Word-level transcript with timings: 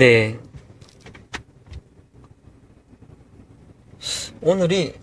네. 0.00 0.38
오늘이 4.40 4.94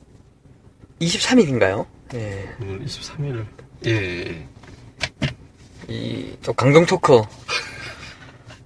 23일인가요? 1.00 1.86
네. 2.10 2.50
오늘 2.60 2.84
23일을 2.84 3.46
예, 3.86 3.92
예. 3.92 4.48
이, 5.88 6.36
또 6.42 6.52
강경 6.52 6.88
토크. 6.88 7.22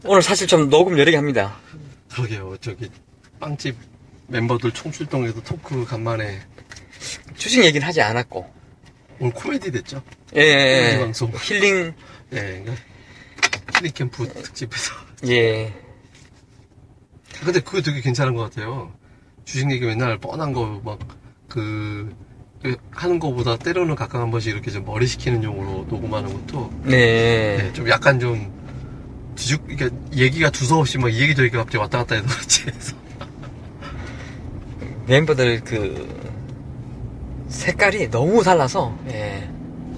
오늘 0.05 0.21
사실 0.21 0.47
좀 0.47 0.69
녹음 0.69 0.97
여러 0.97 1.11
개 1.11 1.17
합니다. 1.17 1.59
그러게요. 2.09 2.55
저기 2.61 2.89
빵집 3.41 3.75
멤버들 4.27 4.71
총출동해서 4.71 5.43
토크 5.43 5.83
간만에 5.83 6.39
주식 7.35 7.65
얘기는 7.65 7.85
하지 7.85 8.01
않았고. 8.01 8.49
오늘 9.19 9.33
코미디 9.33 9.69
됐죠? 9.69 10.01
예, 10.37 10.41
예, 10.43 10.79
코미디 10.79 10.95
예. 10.95 10.99
방송. 10.99 11.31
힐링, 11.43 11.93
예, 12.31 12.35
그러니까 12.37 12.73
힐링 13.75 13.91
캠프 13.93 14.25
특집에서. 14.29 14.93
예. 15.27 15.90
근데 17.43 17.59
그거 17.59 17.81
되게 17.81 18.01
괜찮은 18.01 18.35
것 18.35 18.43
같아요. 18.43 18.91
주식 19.45 19.69
얘기 19.71 19.85
맨날 19.85 20.17
뻔한 20.17 20.53
거 20.53 20.81
막 20.83 20.99
그 21.47 22.13
하는 22.91 23.19
거보다 23.19 23.57
때로는 23.57 23.95
가끔 23.95 24.21
한 24.21 24.31
번씩 24.31 24.53
이렇게 24.53 24.71
좀 24.71 24.85
머리 24.85 25.05
식히는 25.05 25.43
용으로 25.43 25.85
녹음하는 25.89 26.31
것도 26.31 26.71
네. 26.83 27.57
네, 27.57 27.73
좀 27.73 27.89
약간 27.89 28.19
좀 28.21 28.49
뒤죽 29.35 29.65
이게 29.69 29.89
얘기가 30.13 30.49
두서없이 30.49 30.97
막 30.97 31.09
이 31.09 31.19
얘기 31.19 31.35
저 31.35 31.43
얘기 31.43 31.57
갑자기 31.57 31.77
왔다 31.77 31.97
갔다 31.97 32.15
해서 32.15 32.27
그렇지 32.31 32.67
해서 32.69 32.95
멤버들 35.07 35.61
그, 35.65 36.21
색깔이 37.49 38.09
너무 38.11 38.43
달라서, 38.43 38.97
예. 39.09 39.49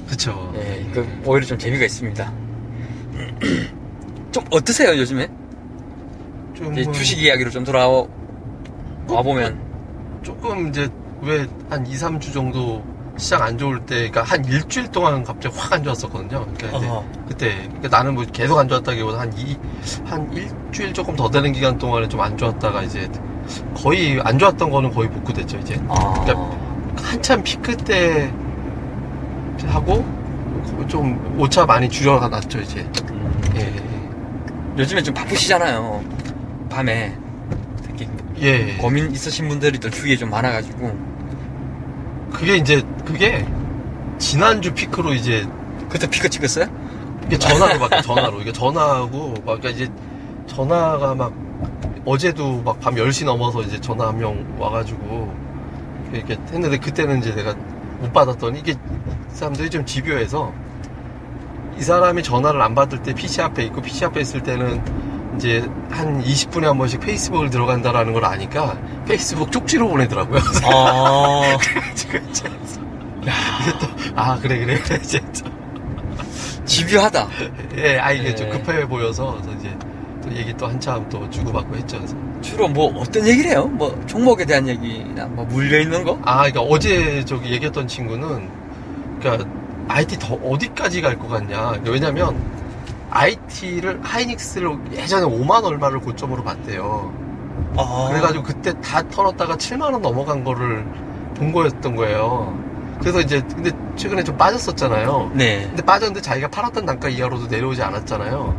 그쵸. 0.10 0.52
예, 0.56 0.90
그, 0.92 1.08
오히려 1.26 1.46
좀 1.46 1.60
재미가 1.60 1.86
있습니다. 1.86 2.34
좀 4.32 4.44
어떠세요, 4.50 4.98
요즘에? 4.98 5.30
좀 6.64 6.78
이제 6.80 6.92
주식 6.92 7.20
이야기로 7.22 7.50
좀 7.52 7.64
돌아와, 7.64 8.06
와보면. 9.08 9.60
조금 10.24 10.70
이제 10.70 10.90
왜 11.22 11.46
한 11.70 11.86
2, 11.86 11.92
3주 11.94 12.34
정도 12.34 12.84
시장 13.18 13.42
안 13.44 13.58
좋을 13.58 13.80
때, 13.86 14.10
그러니까 14.10 14.24
한 14.24 14.44
일주일 14.46 14.88
동안 14.90 15.24
갑자기 15.24 15.56
확 15.58 15.74
안 15.74 15.84
좋았었거든요. 15.84 16.46
그러니까 16.56 16.78
이제 16.78 16.88
어허. 16.88 17.06
그때 17.28 17.56
그러니까 17.68 17.90
나는 17.90 18.16
뭐 18.16 18.26
계속 18.32 18.58
안 18.58 18.68
좋았다기보다 18.68 19.20
한 19.20 19.34
이, 19.38 19.56
한 20.06 20.32
일주일 20.34 20.94
조금 20.94 21.16
더 21.16 21.30
되는 21.30 21.52
기간 21.52 21.78
동안에 21.78 22.08
좀 22.08 22.22
안 22.22 22.38
좋았다가 22.38 22.82
이제 22.84 23.10
거의 23.76 24.20
안 24.24 24.40
좋았던 24.40 24.70
거는 24.70 24.92
거의 24.94 25.10
복구됐죠 25.10 25.58
이제. 25.60 25.80
아, 25.90 26.26
한참 26.98 27.44
피크 27.44 27.76
때 27.78 28.32
하고 29.66 30.04
좀 30.88 31.36
오차 31.40 31.66
많이 31.66 31.88
줄여놨죠 31.90 32.60
이제. 32.62 32.80
음, 33.12 33.42
예, 33.56 33.62
예. 33.62 34.80
요즘에 34.82 35.02
좀 35.04 35.14
바쁘시잖아요. 35.14 36.04
밤에. 36.74 37.16
특히 37.86 38.08
예. 38.42 38.74
고민 38.78 39.12
있으신 39.12 39.48
분들이 39.48 39.78
또 39.80 39.90
주위에 39.90 40.18
좀 40.18 40.30
많아가지고. 40.30 41.14
그게 42.34 42.56
이제 42.58 42.82
그게 43.06 43.46
지난주 44.18 44.74
피크로 44.74 45.14
이제 45.14 45.46
그때 45.90 46.10
피크 46.10 46.30
찍었어요? 46.30 46.66
이게 47.28 47.38
전화로 47.38 47.80
막 47.80 48.02
전화로 48.02 48.42
이게 48.42 48.52
전화하고 48.52 49.30
막 49.46 49.60
그러니까 49.62 49.70
이제 49.70 49.88
전화가 50.48 51.14
막 51.16 51.32
어제도 52.06 52.62
막 52.64 52.80
밤 52.80 52.96
10시 52.96 53.26
넘어서 53.26 53.62
이제 53.62 53.80
전화 53.80 54.08
한 54.08 54.18
명 54.18 54.44
와가지고 54.60 55.32
이렇게 56.12 56.34
했는데 56.52 56.78
그때는 56.78 57.20
이제 57.20 57.34
내가 57.36 57.54
못 58.02 58.12
받았더니 58.12 58.60
이게 58.60 58.74
사람들이 59.30 59.70
좀 59.70 59.86
집요해서 59.86 60.52
이 61.78 61.82
사람이 61.82 62.24
전화를 62.24 62.62
안 62.62 62.76
받을 62.76 63.02
때 63.02 63.14
PC 63.14 63.42
앞에 63.42 63.64
있고 63.66 63.82
PC 63.82 64.06
앞에 64.06 64.22
있을 64.22 64.42
때는 64.44 64.82
이제 65.38 65.68
한 65.90 66.22
20분에 66.24 66.64
한 66.64 66.78
번씩 66.78 67.00
페이스북을 67.00 67.50
들어간다라는 67.50 68.14
걸 68.14 68.26
아니까 68.26 68.78
페이스북 69.08 69.52
쪽지로 69.52 69.88
보내더라고요. 69.90 70.40
아, 70.64 71.58
지금 71.96 72.22
이게 73.22 73.72
또 73.80 73.88
아 74.16 74.38
그래 74.40 74.60
그래 74.60 74.78
그래 74.80 75.00
이제 75.04 75.20
또 75.44 75.50
집요하다. 76.66 77.28
예, 77.78 77.98
아 78.00 78.12
이게 78.12 78.34
좀 78.36 78.50
네. 78.50 78.60
급해 78.60 78.88
보여서 78.88 79.38
그래서 79.42 79.60
이제 79.60 79.78
또 80.22 80.32
얘기 80.36 80.56
또 80.56 80.68
한참 80.68 81.08
또 81.10 81.30
주고받고 81.30 81.76
했죠. 81.76 81.98
그래서 81.98 82.16
주로 82.42 82.68
뭐 82.68 82.94
어떤 83.00 83.28
얘기를 83.28 83.52
해요? 83.52 83.66
뭐 83.66 84.00
종목에 84.06 84.46
대한 84.46 84.68
얘기나 84.68 85.26
뭐 85.28 85.46
물려있는 85.46 86.04
거? 86.04 86.20
아, 86.24 86.38
그러니까 86.50 86.62
어제 86.62 87.24
저기 87.26 87.52
얘기했던 87.52 87.88
친구는 87.88 88.50
그러니까 89.20 89.50
IT 89.88 90.20
더 90.20 90.36
어디까지 90.36 91.02
갈 91.02 91.18
것 91.18 91.28
같냐? 91.28 91.74
왜냐면 91.86 92.36
IT를 93.10 94.00
하이닉스를 94.04 94.78
예전에 94.94 95.26
5만 95.26 95.64
얼마를 95.64 96.00
고점으로 96.00 96.44
봤대요. 96.44 97.14
아, 97.78 98.08
그래가지고 98.10 98.44
그때 98.44 98.74
다 98.82 99.08
털었다가 99.08 99.56
7만 99.56 99.94
원 99.94 100.02
넘어간 100.02 100.44
거를 100.44 100.86
본 101.36 101.52
거였던 101.52 101.96
거예요. 101.96 102.58
그래서 103.00 103.20
이제 103.20 103.42
근데 103.54 103.72
최근에 103.96 104.24
좀 104.24 104.38
빠졌었잖아요. 104.38 105.32
네. 105.34 105.64
근데 105.68 105.84
빠졌는데 105.84 106.22
자기가 106.22 106.48
팔았던 106.50 106.86
단가 106.86 107.10
이하로도 107.10 107.48
내려오지 107.48 107.82
않았잖아요. 107.82 108.56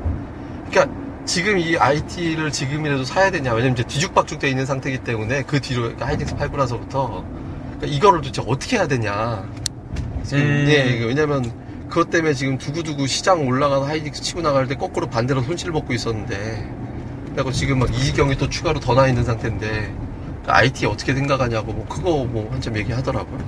그러니까 0.71 0.95
지금 1.25 1.59
이 1.59 1.77
IT를 1.79 2.53
지금이라도 2.53 3.05
사야 3.05 3.31
되냐? 3.31 3.53
왜냐면 3.53 3.73
이제 3.73 3.83
뒤죽박죽 3.85 4.39
돼 4.39 4.51
있는 4.51 4.67
상태이기 4.67 4.99
때문에 5.05 5.43
그 5.43 5.61
뒤로 5.61 5.83
그러니까 5.83 6.07
하이닉스 6.07 6.37
팔고 6.37 6.57
나서부터 6.57 7.25
그러니까 7.79 7.87
이거를 7.87 8.21
도대체 8.21 8.43
어떻게 8.47 8.77
해야 8.77 8.87
되냐? 8.87 9.45
지금 10.25 10.43
음. 10.43 10.67
예, 10.69 11.05
왜냐면 11.05 11.51
그것 11.89 12.11
때문에 12.11 12.35
지금 12.35 12.59
두고두고 12.59 13.07
시장 13.07 13.47
올라가서 13.47 13.85
하이닉스 13.87 14.23
치고 14.23 14.43
나갈 14.43 14.67
때 14.67 14.75
거꾸로 14.75 15.07
반대로 15.07 15.43
손실 15.43 15.71
먹고 15.71 15.93
있었는데 15.93 16.69
그리고 17.35 17.53
지금 17.53 17.79
막 17.81 17.93
이지경이 17.95 18.37
또 18.37 18.49
추가로 18.49 18.81
더 18.81 18.95
나 18.95 19.07
있는 19.09 19.25
상태인데 19.25 19.93
IT 20.47 20.87
어떻게 20.87 21.15
생각하냐고 21.15 21.73
뭐 21.73 21.87
그거 21.89 22.25
뭐 22.25 22.49
한참 22.53 22.77
얘기하더라고요. 22.77 23.39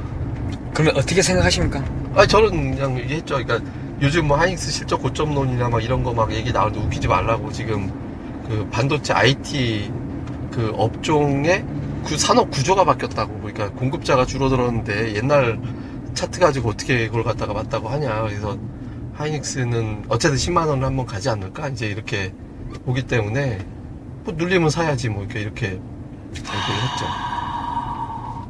그러면 0.74 0.97
어떻게 0.97 1.22
생각하십니까? 1.22 1.84
아니 2.14 2.26
저는 2.28 2.74
그냥 2.76 2.98
얘기했죠. 2.98 3.36
그러니까 3.36 3.60
요즘 4.02 4.28
뭐 4.28 4.36
하이닉스 4.36 4.70
실적 4.70 5.00
고점론이나 5.03 5.68
막 5.68 5.82
이런 5.82 6.03
거 6.03 6.12
막 6.12 6.32
얘기 6.32 6.53
나오는데 6.53 6.80
웃기지 6.80 7.08
말라고 7.08 7.50
지금 7.53 7.91
그 8.48 8.66
반도체 8.70 9.12
IT 9.12 9.91
그 10.53 10.72
업종의 10.76 11.64
그 12.04 12.16
산업 12.18 12.50
구조가 12.50 12.84
바뀌었다고. 12.84 13.41
그러니까 13.41 13.70
공급자가 13.70 14.24
줄어들었는데 14.26 15.14
옛날 15.16 15.58
차트 16.16 16.41
가지고 16.41 16.71
어떻게 16.71 17.06
그걸 17.06 17.22
갖다가 17.22 17.53
맞다고 17.53 17.88
하냐. 17.88 18.22
그래서 18.22 18.59
하이닉스는 19.15 20.06
어쨌든 20.09 20.37
10만 20.37 20.66
원을 20.66 20.84
한번 20.84 21.06
가지 21.06 21.28
않을까 21.28 21.69
이제 21.69 21.87
이렇게 21.87 22.34
보기 22.84 23.06
때문에 23.06 23.65
뭐 24.25 24.34
눌리면 24.37 24.71
사야지 24.71 25.09
뭐 25.09 25.22
이렇게 25.22 25.41
이렇게 25.41 25.66
얘기를 25.66 26.50
했죠. 26.50 27.06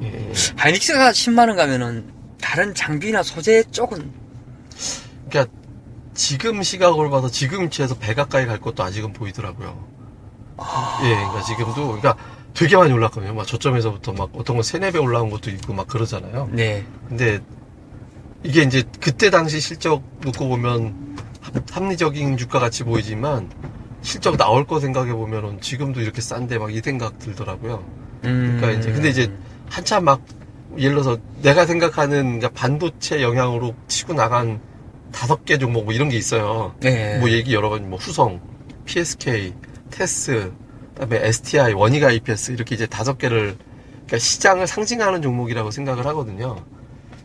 예, 0.03 0.31
예. 0.31 0.32
하이닉스가 0.56 1.10
10만원 1.10 1.56
가면은 1.56 2.10
다른 2.41 2.75
장비나 2.75 3.22
소재 3.22 3.62
쪽은 3.65 4.12
그러니까 5.28 5.53
지금 6.15 6.62
시각으로 6.62 7.10
봐서 7.10 7.28
지금 7.28 7.65
위치에서 7.65 7.97
배 7.98 8.15
가까이 8.15 8.47
갈 8.47 8.60
것도 8.60 8.83
아직은 8.83 9.12
보이더라고요. 9.12 9.87
예, 11.04 11.15
그러니까 11.15 11.43
지금도 11.43 11.87
그러니까 11.88 12.16
되게 12.56 12.77
많이 12.77 12.93
올랐거든요. 12.93 13.34
막 13.34 13.47
저점에서부터 13.47 14.12
막 14.12 14.31
어떤 14.34 14.56
건 14.56 14.62
세네 14.62 14.93
배 14.93 14.99
올라온 14.99 15.31
것도 15.31 15.50
있고 15.50 15.75
막 15.75 15.87
그러잖아요. 15.87 16.49
네. 16.53 16.84
근데 17.09 17.41
이게 18.43 18.62
이제 18.62 18.83
그때 19.00 19.31
당시 19.31 19.61
실적 19.61 20.03
놓고 20.22 20.49
보면 20.49 21.16
합- 21.41 21.77
합리적인 21.77 22.36
주가 22.36 22.59
같이 22.59 22.84
보이지만 22.84 23.51
실적 24.03 24.36
나올 24.36 24.66
거 24.66 24.80
생각해 24.80 25.13
보면은 25.13 25.60
지금도 25.60 26.01
이렇게 26.01 26.21
싼데 26.21 26.59
막 26.59 26.71
이 26.71 26.80
생각 26.80 27.19
들더라고요. 27.19 27.84
음. 28.25 28.57
그러니까 28.60 28.80
이제 28.80 28.92
근데 28.92 29.09
이제 29.10 29.33
한참 29.69 30.04
막 30.04 30.22
예를 30.78 30.91
들어서 30.92 31.19
내가 31.42 31.66
생각하는 31.66 32.39
그러니까 32.39 32.48
반도체 32.51 33.22
영향으로 33.22 33.75
치고 33.89 34.15
나간 34.15 34.60
다섯 35.13 35.45
개 35.45 35.59
종목 35.59 35.84
뭐 35.84 35.92
이런 35.95 36.09
게 36.09 36.16
있어요. 36.16 36.75
네. 36.80 37.19
뭐 37.19 37.30
얘기 37.30 37.53
여러 37.54 37.69
가지 37.69 37.84
뭐 37.84 37.98
후성, 37.98 38.41
PSK, 38.84 39.54
테스, 39.91 40.53
그다음에 40.97 41.27
STI, 41.28 41.75
원희가 41.75 42.09
IPS 42.09 42.53
이렇게 42.53 42.75
이제 42.75 42.87
다섯 42.87 43.19
개를 43.19 43.57
그러니까 44.07 44.19
시장을 44.19 44.66
상징하는 44.66 45.21
종목이라고 45.21 45.71
생각을 45.71 46.07
하거든요. 46.07 46.65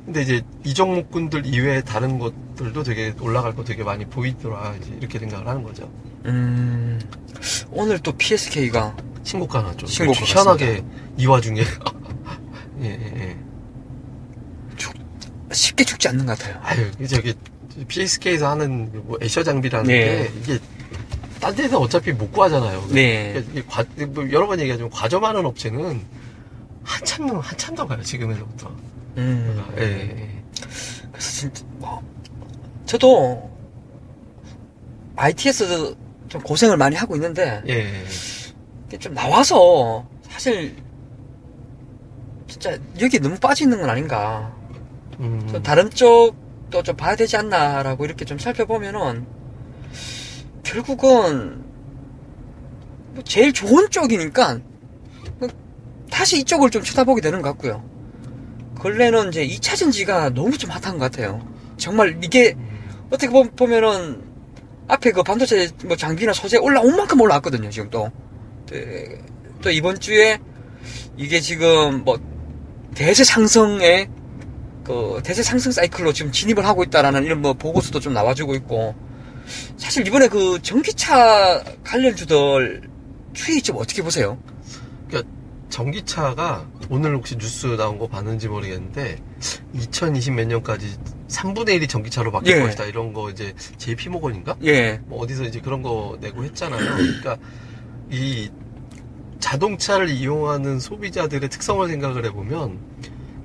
근데 0.05 0.23
이제 0.23 0.41
이 0.65 0.73
종목군들 0.73 1.45
이외에 1.45 1.81
다른 1.81 2.19
것들도 2.19 2.83
되게 2.83 3.13
올라갈 3.21 3.55
거 3.55 3.63
되게 3.63 3.83
많이 3.83 4.05
보이더라 4.05 4.75
이제 4.81 4.91
이렇게 4.99 5.19
생각을 5.19 5.47
하는 5.47 5.63
거죠. 5.63 5.89
음. 6.25 6.99
오늘 7.71 7.99
또 7.99 8.11
PSK가 8.11 8.95
신고가 9.23 9.61
나죠. 9.61 9.85
신고가 9.85 10.19
희한하게 10.19 10.83
이 11.17 11.25
와중에 11.27 11.61
예, 12.81 12.85
예, 12.85 13.13
예. 13.15 13.37
쉽게 15.53 15.83
죽지 15.83 16.07
않는 16.07 16.25
것 16.25 16.37
같아요. 16.39 16.59
아유, 16.63 17.07
저기, 17.07 17.33
PSK에서 17.87 18.49
하는 18.49 18.89
뭐 19.05 19.17
애셔 19.21 19.43
장비라는 19.43 19.87
네. 19.87 19.95
게, 19.95 20.31
이게, 20.39 20.59
딴 21.41 21.55
데는 21.55 21.75
어차피 21.75 22.13
못 22.13 22.31
구하잖아요. 22.31 22.87
네. 22.91 23.43
과, 23.67 23.83
뭐 24.09 24.31
여러 24.31 24.45
번 24.45 24.59
얘기하지만 24.59 24.91
과점하는 24.91 25.43
업체는 25.43 25.99
한참, 26.83 27.29
한참 27.39 27.75
더 27.75 27.85
가요, 27.85 28.01
지금에서부터. 28.03 28.71
음. 29.17 29.65
예, 29.77 29.81
예. 29.81 30.43
그래서 31.11 31.31
진짜 31.31 31.65
뭐 31.79 32.01
저도 32.85 33.51
IT에서 35.15 35.95
좀 36.29 36.41
고생을 36.41 36.77
많이 36.77 36.95
하고 36.95 37.15
있는데 37.15 37.61
예, 37.67 37.73
예. 37.73 38.03
이게 38.87 38.97
좀 38.97 39.13
나와서 39.15 40.07
사실 40.29 40.75
진짜 42.47 42.77
여기 42.99 43.19
너무 43.19 43.35
빠져 43.37 43.65
있는 43.65 43.81
건 43.81 43.89
아닌가. 43.89 44.55
음. 45.19 45.47
좀 45.51 45.63
다른 45.63 45.89
쪽도 45.89 46.83
좀 46.83 46.95
봐야 46.95 47.15
되지 47.15 47.35
않나라고 47.35 48.05
이렇게 48.05 48.25
좀 48.25 48.37
살펴보면은 48.37 49.40
결국은 50.75 51.61
뭐 53.13 53.23
제일 53.25 53.51
좋은 53.51 53.89
쪽이니까 53.89 54.59
뭐 55.39 55.49
다시 56.09 56.39
이쪽을 56.39 56.69
좀 56.69 56.81
쳐다보게 56.81 57.19
되는 57.21 57.41
것 57.41 57.49
같고요. 57.49 57.83
근래는 58.79 59.29
이제 59.29 59.45
2차 59.45 59.75
전지가 59.77 60.29
너무 60.29 60.57
좀 60.57 60.69
핫한 60.69 60.97
것 60.97 61.11
같아요. 61.11 61.45
정말 61.77 62.17
이게 62.23 62.55
어떻게 63.09 63.27
보- 63.29 63.43
보면은 63.51 64.23
앞에 64.87 65.11
그 65.11 65.23
반도체 65.23 65.69
뭐 65.85 65.97
장비나 65.97 66.31
소재 66.33 66.57
올라온 66.57 66.95
만큼 66.95 67.19
올라왔거든요, 67.19 67.69
지금 67.69 67.89
또. 67.89 68.09
네, 68.71 69.21
또 69.61 69.69
이번 69.69 69.99
주에 69.99 70.39
이게 71.17 71.41
지금 71.41 72.03
뭐 72.05 72.17
대세 72.95 73.23
상승의 73.25 74.09
그 74.85 75.19
대세 75.23 75.43
상승 75.43 75.71
사이클로 75.71 76.13
지금 76.13 76.31
진입을 76.31 76.65
하고 76.65 76.83
있다라는 76.83 77.25
이런 77.25 77.41
뭐 77.41 77.53
보고서도 77.53 77.99
좀 77.99 78.13
나와주고 78.13 78.55
있고 78.55 78.95
사실 79.77 80.07
이번에 80.07 80.27
그 80.27 80.59
전기차 80.61 81.63
관련 81.83 82.15
주들 82.15 82.89
추이 83.33 83.61
좀 83.61 83.77
어떻게 83.77 84.01
보세요? 84.01 84.37
전기차가 85.71 86.67
오늘 86.89 87.15
혹시 87.15 87.35
뉴스 87.37 87.65
나온 87.77 87.97
거 87.97 88.07
봤는지 88.07 88.47
모르겠는데 88.47 89.17
2020 89.73 90.33
몇 90.33 90.45
년까지 90.45 90.95
3분의 91.29 91.79
1이 91.79 91.89
전기차로 91.89 92.31
바뀔 92.31 92.57
예. 92.57 92.61
것이다 92.61 92.85
이런 92.85 93.13
거 93.13 93.31
이제 93.31 93.53
JP 93.77 94.09
모건인가? 94.09 94.57
예, 94.63 94.99
뭐 95.05 95.19
어디서 95.21 95.45
이제 95.45 95.59
그런 95.61 95.81
거 95.81 96.17
내고 96.19 96.43
했잖아요. 96.43 96.97
그러니까 96.97 97.37
이 98.11 98.51
자동차를 99.39 100.09
이용하는 100.09 100.79
소비자들의 100.79 101.49
특성을 101.49 101.87
생각을 101.87 102.25
해보면 102.25 102.77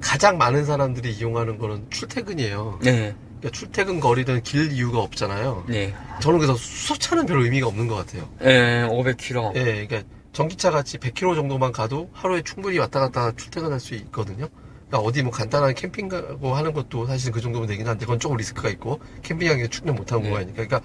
가장 0.00 0.36
많은 0.36 0.66
사람들이 0.66 1.12
이용하는 1.12 1.58
거는 1.58 1.86
출퇴근이에요. 1.90 2.80
네, 2.82 3.14
그러니까 3.38 3.50
출퇴근 3.50 4.00
거리는 4.00 4.42
길 4.42 4.72
이유가 4.72 5.00
없잖아요. 5.00 5.64
네, 5.68 5.94
저는 6.20 6.38
그래서 6.38 6.54
수소차는 6.54 7.26
별 7.26 7.42
의미가 7.42 7.66
없는 7.66 7.86
것 7.86 7.94
같아요. 7.94 8.28
예, 8.42 8.86
500km. 8.88 9.56
예, 9.56 9.86
그러니까 9.86 10.02
전기차 10.32 10.70
같이 10.70 10.98
100km 10.98 11.34
정도만 11.34 11.72
가도 11.72 12.10
하루에 12.12 12.42
충분히 12.42 12.78
왔다 12.78 13.00
갔다 13.00 13.32
출퇴근할 13.32 13.80
수 13.80 13.94
있거든요. 13.94 14.48
그러니까 14.88 15.08
어디 15.08 15.22
뭐 15.22 15.32
간단한 15.32 15.74
캠핑 15.74 16.08
가고 16.08 16.54
하는 16.54 16.72
것도 16.72 17.06
사실 17.06 17.32
그 17.32 17.40
정도면 17.40 17.68
되긴 17.68 17.88
한데 17.88 18.04
그건 18.04 18.18
조금 18.18 18.36
리스크가 18.36 18.68
있고 18.70 19.00
캠핑하기에 19.22 19.68
충전 19.68 19.96
못하는 19.96 20.22
네. 20.22 20.28
구간이니까. 20.28 20.66
그러니까 20.66 20.80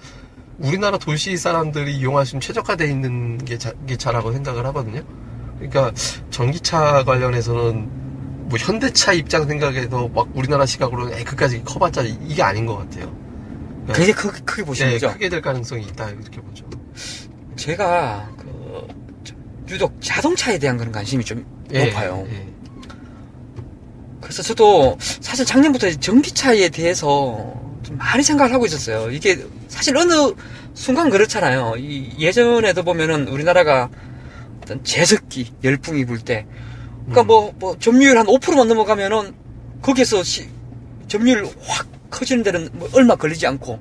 우리나라 0.58 0.98
도시 0.98 1.36
사람들이 1.36 1.96
있는 1.96 2.40
최적화되어 2.40 2.86
있는 2.86 3.38
게, 3.38 3.58
자, 3.58 3.72
게 3.86 3.96
차라고 3.96 4.32
생각을 4.32 4.66
하거든요. 4.66 5.02
그러니까 5.56 5.92
전기차 6.30 7.04
관련해서는 7.04 8.01
뭐 8.52 8.58
현대차 8.58 9.14
입장 9.14 9.46
생각해서 9.46 10.08
막 10.08 10.28
우리나라 10.34 10.66
시각으로는 10.66 11.16
에이 11.16 11.24
그까지 11.24 11.64
커봤자 11.64 12.02
이게 12.02 12.42
아닌 12.42 12.66
것 12.66 12.76
같아요. 12.76 13.10
굉장히 13.86 14.12
크게, 14.12 14.40
크게 14.44 14.62
보시는 14.62 14.90
네, 14.92 14.98
거죠? 14.98 15.10
크게 15.14 15.30
될 15.30 15.40
가능성이 15.40 15.84
있다 15.86 16.10
이렇게 16.10 16.38
보죠. 16.42 16.66
제가 17.56 18.30
그 18.36 18.86
저- 19.24 19.34
유독 19.70 19.96
자동차에 20.02 20.58
대한 20.58 20.76
그런 20.76 20.92
관심이 20.92 21.24
좀 21.24 21.46
예, 21.72 21.86
높아요. 21.86 22.26
예. 22.30 22.46
그래서 24.20 24.42
저도 24.42 24.98
사실 25.00 25.46
작년부터 25.46 25.90
전기차에 25.90 26.68
대해서 26.68 27.54
좀 27.82 27.96
많이 27.96 28.22
생각을 28.22 28.52
하고 28.52 28.66
있었어요. 28.66 29.10
이게 29.10 29.42
사실 29.68 29.96
어느 29.96 30.34
순간 30.74 31.08
그렇잖아요. 31.08 31.76
이 31.78 32.12
예전에도 32.18 32.82
보면은 32.82 33.28
우리나라가 33.28 33.88
어떤 34.62 34.84
제습기 34.84 35.54
열풍이 35.64 36.04
불 36.04 36.20
때, 36.20 36.46
그러니까 37.06 37.22
음. 37.22 37.26
뭐, 37.26 37.54
뭐 37.58 37.76
점유율 37.78 38.18
한 38.18 38.26
5%만 38.26 38.68
넘어가면은 38.68 39.34
거기에서 39.80 40.22
시- 40.22 40.48
점유율 41.08 41.44
확 41.64 41.86
커지는 42.10 42.42
데는 42.42 42.68
뭐 42.72 42.88
얼마 42.94 43.16
걸리지 43.16 43.46
않고, 43.46 43.78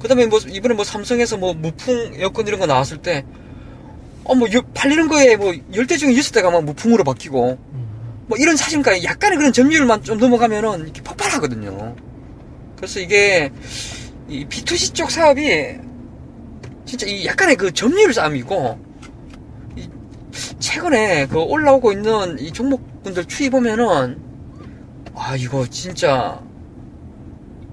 그 0.00 0.08
다음에 0.08 0.26
뭐 0.26 0.38
이번에 0.38 0.74
뭐 0.74 0.84
삼성에서 0.84 1.36
뭐 1.36 1.52
무풍 1.54 2.12
에어컨 2.16 2.46
이런 2.46 2.60
거 2.60 2.66
나왔을 2.66 2.98
때, 2.98 3.24
어, 4.24 4.34
뭐, 4.34 4.48
여- 4.52 4.62
팔리는 4.74 5.06
거에 5.08 5.36
뭐, 5.36 5.52
10대 5.52 5.98
중에 5.98 6.14
6대가 6.14 6.50
막 6.50 6.64
무풍으로 6.64 7.04
바뀌고, 7.04 7.58
음. 7.72 8.24
뭐 8.26 8.38
이런 8.38 8.56
사진가 8.56 9.02
약간의 9.04 9.36
그런 9.36 9.52
점유율만 9.52 10.02
좀 10.02 10.18
넘어가면은 10.18 10.84
이렇게 10.84 11.02
폭발하거든요. 11.02 11.94
그래서 12.76 13.00
이게 13.00 13.50
이 14.28 14.46
B2C 14.46 14.94
쪽 14.94 15.10
사업이 15.10 15.74
진짜 16.86 17.06
이 17.06 17.26
약간의 17.26 17.56
그 17.56 17.72
점유율 17.72 18.14
싸움이고 18.14 18.78
이 18.78 18.83
최근에 20.78 21.26
그 21.26 21.38
올라오고 21.38 21.92
있는 21.92 22.36
이 22.40 22.50
종목군들 22.50 23.26
추이 23.26 23.48
보면은 23.48 24.18
와 25.12 25.36
이거 25.36 25.64
진짜 25.68 26.40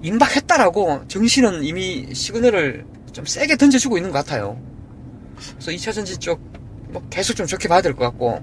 임박했다라고 0.02 1.08
정신은 1.08 1.64
이미 1.64 2.14
시그널을 2.14 2.84
좀 3.12 3.24
세게 3.24 3.56
던져주고 3.56 3.96
있는 3.96 4.12
것 4.12 4.18
같아요. 4.24 4.56
그래서 5.36 5.70
2차 5.72 5.92
전지 5.92 6.16
쪽 6.18 6.52
뭐 6.92 7.02
계속 7.08 7.34
좀 7.34 7.46
좋게 7.46 7.68
봐야 7.68 7.80
될 7.80 7.94
것 7.94 8.04
같고 8.04 8.38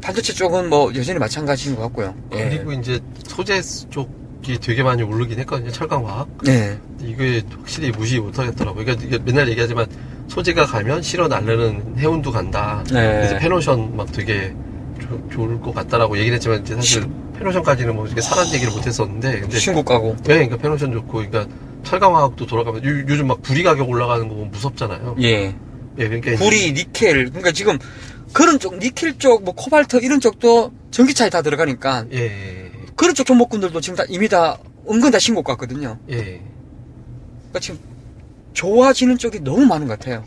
반도체 0.00 0.32
쪽은 0.32 0.68
뭐 0.70 0.94
여전히 0.94 1.18
마찬가지인 1.18 1.74
것 1.74 1.82
같고요. 1.82 2.14
예. 2.32 2.48
그리고 2.48 2.72
이제 2.72 3.00
소재 3.26 3.60
쪽이 3.60 4.60
되게 4.60 4.84
많이 4.84 5.02
오르긴 5.02 5.40
했거든요. 5.40 5.72
철강화학. 5.72 6.28
네. 6.44 6.78
이게 7.00 7.42
확실히 7.58 7.90
무시 7.90 8.20
못하겠더라고요. 8.20 8.84
그러니까 8.84 9.18
맨날 9.24 9.48
얘기하지만 9.48 9.86
소재가 10.30 10.64
가면 10.66 11.02
실어 11.02 11.26
날르는 11.28 11.98
해운도 11.98 12.30
간다. 12.30 12.82
그래서 12.88 13.34
네. 13.34 13.38
페노션 13.40 13.96
막 13.96 14.10
되게 14.12 14.54
조- 15.00 15.28
좋을 15.30 15.60
것 15.60 15.74
같다라고 15.74 16.16
얘기를 16.18 16.36
했지만 16.36 16.60
이제 16.62 16.74
사실 16.76 17.04
페노션까지는 17.36 17.94
뭐 17.96 18.06
이렇게 18.06 18.20
사람 18.20 18.46
얘기를 18.54 18.72
못 18.72 18.86
했었는데 18.86 19.40
근데 19.40 19.58
신국 19.58 19.84
가고. 19.84 20.14
네, 20.18 20.34
그러니까 20.34 20.56
페노션 20.56 20.92
좋고 20.92 21.12
그러니까 21.12 21.46
철강화학도 21.82 22.46
돌아가면 22.46 22.84
요, 22.84 22.90
요즘 23.08 23.26
막 23.26 23.42
구리 23.42 23.62
가격 23.64 23.88
올라가는 23.88 24.26
거 24.28 24.34
보면 24.34 24.50
무섭잖아요. 24.52 25.16
예. 25.20 25.46
예, 25.98 26.08
그러니까 26.08 26.30
이제 26.30 26.44
구리, 26.44 26.72
니켈. 26.72 27.30
그러니까 27.30 27.50
지금 27.50 27.76
그런 28.32 28.60
쪽, 28.60 28.78
니켈 28.78 29.18
쪽, 29.18 29.42
뭐 29.42 29.52
코발트 29.54 29.96
이런 30.02 30.20
쪽도 30.20 30.70
전기차에 30.92 31.30
다 31.30 31.42
들어가니까 31.42 32.04
예, 32.12 32.18
예, 32.18 32.70
그런 32.94 33.14
쪽 33.14 33.26
종목군들도 33.26 33.80
지금 33.80 33.96
다 33.96 34.04
이미 34.08 34.28
다 34.28 34.56
은근 34.88 35.10
다 35.10 35.18
신고 35.18 35.42
같거든요. 35.42 35.98
예. 36.10 36.16
예. 36.16 36.22
그러니까 37.48 37.58
지금 37.60 37.80
좋아지는 38.52 39.18
쪽이 39.18 39.40
너무 39.40 39.64
많은 39.66 39.86
것 39.86 39.98
같아요. 39.98 40.24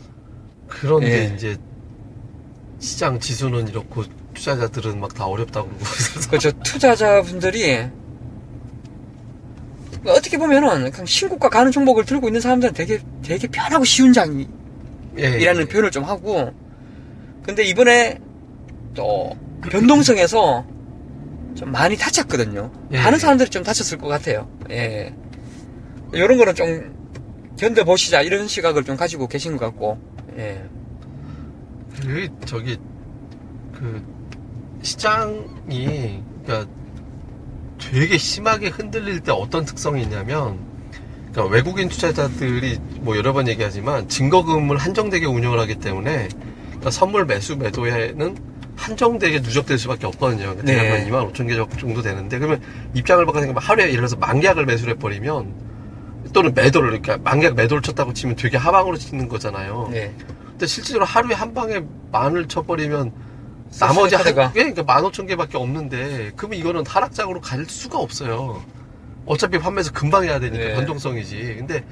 그런데 0.68 1.30
예. 1.30 1.34
이제 1.34 1.56
시장 2.78 3.18
지수는 3.20 3.68
이렇고 3.68 4.04
투자자들은 4.34 4.98
막 5.00 5.14
다 5.14 5.26
어렵다고 5.26 5.68
그러고 5.68 5.84
그저 6.30 6.50
투자자분들이 6.64 7.86
어떻게 10.06 10.36
보면은 10.36 10.90
그냥 10.90 11.06
신고가 11.06 11.48
가는 11.48 11.70
종목을 11.70 12.04
들고 12.04 12.28
있는 12.28 12.40
사람들은 12.40 12.74
되게 12.74 13.00
되게 13.22 13.46
편하고 13.46 13.84
쉬운 13.84 14.12
장이 14.12 14.48
예, 15.18 15.40
예. 15.40 15.64
표현을 15.66 15.90
좀 15.90 16.04
하고 16.04 16.52
근데 17.42 17.62
이번에 17.62 18.18
또 18.94 19.36
변동성에서 19.70 20.66
좀 21.54 21.70
많이 21.70 21.96
다쳤거든요. 21.96 22.70
예. 22.92 22.98
많은 23.02 23.18
사람들이 23.18 23.48
좀 23.50 23.62
다쳤을 23.62 23.98
것 23.98 24.08
같아요. 24.08 24.48
예. 24.70 25.14
이런 26.12 26.36
거는 26.36 26.54
좀 26.54 26.93
견뎌 27.64 27.84
보시자 27.84 28.20
이런 28.20 28.46
시각을 28.46 28.84
좀 28.84 28.96
가지고 28.96 29.26
계신 29.26 29.56
것 29.56 29.64
같고 29.66 29.98
예. 30.36 30.62
그 32.02 32.28
저기 32.44 32.76
그 33.72 34.04
시장이 34.82 36.22
그러니까 36.44 36.70
되게 37.78 38.18
심하게 38.18 38.68
흔들릴 38.68 39.20
때 39.20 39.32
어떤 39.32 39.64
특성이 39.64 40.02
있냐면 40.02 40.58
그러니까 41.32 41.54
외국인 41.54 41.88
투자자들이 41.88 42.78
뭐 43.00 43.16
여러 43.16 43.32
번 43.32 43.48
얘기하지만 43.48 44.08
증거금을 44.08 44.76
한정되게 44.76 45.24
운영을 45.24 45.58
하기 45.60 45.76
때문에 45.76 46.28
그러니까 46.66 46.90
선물 46.90 47.24
매수 47.24 47.56
매도에는 47.56 48.36
한정되게 48.76 49.40
누적될 49.40 49.78
수밖에 49.78 50.06
없거든요. 50.06 50.54
네. 50.64 50.76
대략 50.76 51.06
2만 51.06 51.32
5천 51.32 51.48
개 51.48 51.78
정도 51.78 52.02
되는데 52.02 52.38
그러면 52.38 52.60
입장을 52.92 53.24
바꿔 53.24 53.40
생각하면 53.40 53.66
하루에 53.66 53.84
예를 53.84 53.96
들어서 53.96 54.16
만 54.16 54.40
계약을 54.40 54.66
매수를 54.66 54.94
해버리면 54.94 55.73
또는 56.34 56.52
매도를 56.52 57.00
그러니까 57.00 57.16
만계약 57.18 57.54
매도를 57.54 57.80
쳤다고 57.80 58.12
치면 58.12 58.36
되게 58.36 58.58
하방으로 58.58 58.98
치는 58.98 59.28
거잖아요. 59.28 59.88
예. 59.94 60.12
근데 60.50 60.66
실제로 60.66 61.04
하루에 61.04 61.32
한 61.34 61.54
방에 61.54 61.82
만을 62.12 62.48
쳐버리면 62.48 63.12
나머지 63.80 64.14
한. 64.16 64.26
예, 64.26 64.32
그러니까 64.52 64.82
만 64.82 65.04
오천 65.04 65.26
개밖에 65.26 65.56
없는데 65.56 66.32
그러면 66.36 66.58
이거는 66.58 66.84
하락장으로 66.86 67.40
갈 67.40 67.64
수가 67.64 67.98
없어요. 67.98 68.62
어차피 69.26 69.58
판매에서 69.58 69.92
금방 69.92 70.24
해야 70.24 70.38
되니까 70.38 70.62
네. 70.64 70.74
변동성이지. 70.74 71.54
근데 71.58 71.84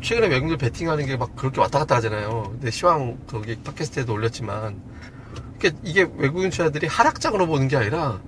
최근에 0.00 0.26
외국인들 0.28 0.56
베팅하는 0.56 1.06
게 1.06 1.16
막 1.16 1.36
그렇게 1.36 1.60
왔다 1.60 1.78
갔다 1.80 1.96
하잖아요. 1.96 2.48
근데 2.52 2.70
시황 2.70 3.18
거기 3.28 3.54
팟캐스트에도 3.56 4.12
올렸지만 4.14 4.80
이게, 5.56 5.72
이게 5.84 6.08
외국인 6.16 6.48
투자들이 6.50 6.86
하락장으로 6.86 7.46
보는 7.46 7.68
게 7.68 7.76
아니라 7.76 8.18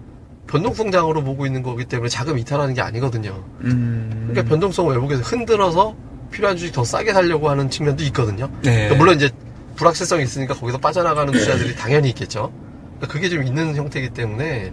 변동성장으로 0.52 1.24
보고 1.24 1.46
있는 1.46 1.62
거기 1.62 1.86
때문에 1.86 2.10
자금 2.10 2.36
이탈하는 2.36 2.74
게 2.74 2.82
아니거든요. 2.82 3.42
음. 3.62 4.28
그러니까 4.28 4.48
변동성 4.50 4.86
외국에서 4.86 5.22
흔들어서 5.22 5.96
필요한 6.30 6.58
주식 6.58 6.72
더 6.72 6.84
싸게 6.84 7.14
살려고 7.14 7.48
하는 7.48 7.70
측면도 7.70 8.04
있거든요. 8.04 8.50
네. 8.62 8.74
그러니까 8.74 8.96
물론 8.96 9.16
이제 9.16 9.30
불확실성이 9.76 10.24
있으니까 10.24 10.54
거기서 10.54 10.76
빠져나가는 10.76 11.32
투자들이 11.32 11.74
당연히 11.74 12.10
있겠죠. 12.10 12.52
그러니까 12.96 13.06
그게 13.08 13.30
좀 13.30 13.42
있는 13.42 13.74
형태이기 13.74 14.10
때문에 14.10 14.72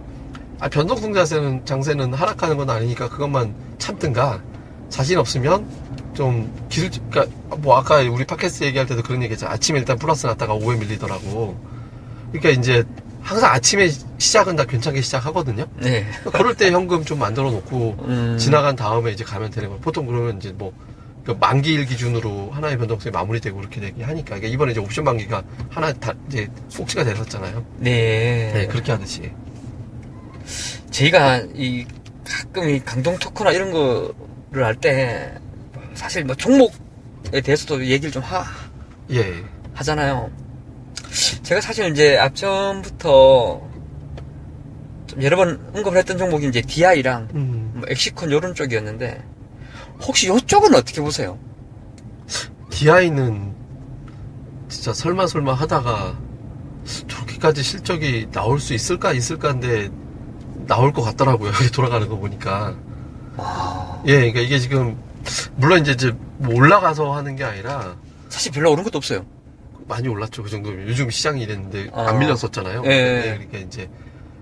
아, 0.58 0.68
변동성 0.68 1.14
자세는 1.14 1.64
장세는 1.64 2.12
하락하는 2.12 2.58
건 2.58 2.68
아니니까 2.68 3.08
그것만 3.08 3.54
참든가 3.78 4.42
자신 4.90 5.16
없으면 5.16 5.66
좀 6.12 6.52
기술 6.68 6.90
그러니까 7.10 7.56
뭐 7.56 7.78
아까 7.78 8.00
우리 8.00 8.26
팟캐스트 8.26 8.64
얘기할 8.64 8.86
때도 8.86 9.02
그런 9.02 9.22
얘기했잖아. 9.22 9.54
아침에 9.54 9.78
일단 9.78 9.96
플러스 9.98 10.26
났다가 10.26 10.52
오후에 10.52 10.76
밀리더라고. 10.76 11.58
그러니까 12.32 12.50
이제 12.50 12.84
항상 13.22 13.52
아침에 13.52 13.88
시작은 14.18 14.56
다 14.56 14.64
괜찮게 14.64 15.00
시작하거든요. 15.02 15.66
네. 15.76 16.06
그럴 16.32 16.54
때 16.54 16.70
현금 16.70 17.04
좀 17.04 17.18
만들어 17.18 17.50
놓고 17.50 17.96
음. 18.08 18.38
지나간 18.38 18.76
다음에 18.76 19.12
이제 19.12 19.24
가면 19.24 19.50
되는 19.50 19.68
거예요. 19.68 19.80
보통 19.80 20.06
그러면 20.06 20.38
이제 20.38 20.52
뭐, 20.52 20.72
그 21.24 21.32
만기일 21.38 21.84
기준으로 21.86 22.50
하나의 22.50 22.78
변동성이 22.78 23.12
마무리되고 23.12 23.56
그렇게 23.58 23.80
되게 23.80 24.02
하니까. 24.02 24.24
그러니까 24.36 24.48
이번에 24.48 24.72
이제 24.72 24.80
옵션 24.80 25.04
만기가 25.04 25.42
하나 25.68 25.92
다 25.92 26.12
이제 26.28 26.48
꼭지가 26.76 27.04
됐었잖아요. 27.04 27.64
네. 27.78 28.50
네, 28.54 28.66
그렇게 28.66 28.92
하듯이. 28.92 29.30
저희가 30.90 31.42
이 31.54 31.86
가끔 32.24 32.68
이 32.70 32.80
강동 32.80 33.18
토크나 33.18 33.52
이런 33.52 33.70
거를 33.70 34.64
할 34.64 34.74
때 34.76 35.34
사실 35.94 36.24
뭐 36.24 36.34
종목에 36.34 37.40
대해서도 37.44 37.84
얘기를 37.84 38.10
좀 38.10 38.22
하, 38.22 38.44
예. 39.12 39.44
하잖아요. 39.74 40.30
제가 41.50 41.60
사실 41.60 41.90
이제 41.90 42.16
앞전부터 42.16 43.60
좀 45.08 45.22
여러 45.24 45.36
번 45.36 45.58
언급을 45.74 45.98
했던 45.98 46.16
종목이 46.16 46.46
이제 46.46 46.60
DI랑 46.62 47.26
음, 47.34 47.72
뭐 47.74 47.88
엑시콘 47.88 48.30
요런 48.30 48.54
쪽이었는데 48.54 49.20
혹시 50.00 50.28
요쪽은 50.28 50.72
어떻게 50.76 51.00
보세요? 51.00 51.40
DI는 52.70 53.52
진짜 54.68 54.92
설마 54.92 55.26
설마 55.26 55.54
하다가 55.54 56.16
저렇게까지 57.08 57.64
실적이 57.64 58.28
나올 58.30 58.60
수 58.60 58.72
있을까 58.72 59.12
있을까인데 59.12 59.90
나올 60.68 60.92
것 60.92 61.02
같더라고요. 61.02 61.50
돌아가는 61.74 62.08
거 62.08 62.16
보니까. 62.16 62.76
와, 63.36 64.00
예, 64.06 64.12
그러니까 64.18 64.38
이게 64.38 64.60
지금 64.60 64.96
물론 65.56 65.80
이제 65.80 65.90
이제 65.90 66.12
뭐 66.36 66.54
올라가서 66.54 67.12
하는 67.12 67.34
게 67.34 67.42
아니라 67.42 67.96
사실 68.28 68.52
별로 68.52 68.70
오른 68.70 68.84
것도 68.84 68.98
없어요. 68.98 69.26
많이 69.90 70.08
올랐죠. 70.08 70.42
그 70.42 70.48
정도면 70.48 70.88
요즘 70.88 71.10
시장이 71.10 71.42
이랬는데 71.42 71.90
아. 71.92 72.08
안 72.08 72.18
밀렸었잖아요. 72.18 72.82
예. 72.86 72.88
네, 72.88 73.22
그러니까 73.34 73.58
이제 73.58 73.90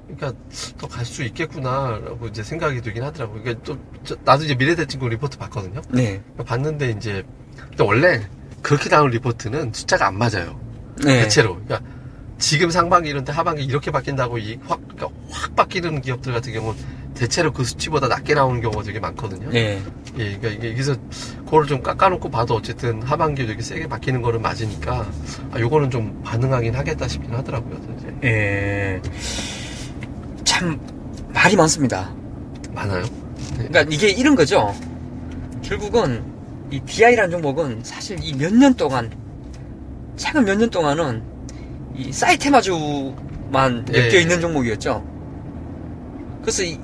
그러니까 0.06 0.32
더 0.78 0.86
갈 0.86 1.04
수 1.04 1.22
있겠구나라고 1.24 2.28
이제 2.28 2.42
생각이 2.42 2.80
들긴 2.82 3.02
하더라고요. 3.02 3.42
그러니까 3.42 3.64
또 3.64 3.78
저- 4.04 4.16
나도 4.24 4.44
이제 4.44 4.54
미래대친구 4.54 5.08
리포트 5.08 5.36
봤거든요. 5.38 5.80
네. 5.90 6.20
그러니까 6.22 6.44
봤는데 6.44 6.90
이제 6.90 7.24
근데 7.56 7.82
원래 7.84 8.26
그렇게 8.62 8.88
나온 8.88 9.10
리포트는 9.10 9.72
숫자가 9.72 10.06
안 10.08 10.16
맞아요. 10.18 10.58
네. 11.04 11.22
대체로. 11.22 11.54
그러니까 11.64 11.80
지금 12.38 12.70
상반기 12.70 13.10
이런데 13.10 13.32
하반기 13.32 13.64
이렇게 13.64 13.90
바뀐다고 13.90 14.38
이 14.38 14.58
확, 14.66 14.80
그러니까 14.88 15.08
확 15.30 15.56
바뀌는 15.56 16.00
기업들 16.00 16.32
같은 16.32 16.52
경우는 16.52 16.78
대체로 17.14 17.52
그 17.52 17.64
수치보다 17.64 18.06
낮게 18.06 18.34
나오는 18.34 18.60
경우가 18.60 18.84
되게 18.84 19.00
많거든요. 19.00 19.50
네. 19.50 19.82
예, 20.18 20.36
그러니까 20.36 20.48
이게 20.48 20.70
여기서 20.70 20.94
그거를 21.44 21.66
좀 21.66 21.82
깎아놓고 21.82 22.30
봐도 22.30 22.54
어쨌든 22.54 23.02
하반기 23.02 23.44
되게 23.46 23.60
세게 23.60 23.88
바뀌는 23.88 24.22
거는 24.22 24.40
맞으니까 24.40 25.04
아, 25.52 25.58
요거는 25.58 25.90
좀 25.90 26.22
반응하긴 26.22 26.76
하겠다 26.76 27.08
싶긴 27.08 27.34
하더라고요. 27.34 27.76
이제 27.98 28.14
예. 28.24 29.00
참 30.44 30.80
말이 31.34 31.56
많습니다. 31.56 32.14
많아요. 32.72 33.04
그러니까 33.54 33.82
이게 33.90 34.10
이런 34.10 34.36
거죠. 34.36 34.72
결국은 35.62 36.22
이 36.70 36.78
DI라는 36.80 37.30
종목은 37.32 37.80
사실 37.82 38.16
이 38.22 38.32
몇 38.34 38.52
년 38.54 38.74
동안 38.74 39.10
최근 40.16 40.44
몇 40.44 40.56
년 40.56 40.70
동안은 40.70 41.22
이 41.98 42.12
사이테마주만 42.12 43.86
예. 43.94 44.06
엮여 44.08 44.20
있는 44.20 44.40
종목이었죠. 44.40 45.04
그래서 46.42 46.62
이 46.62 46.78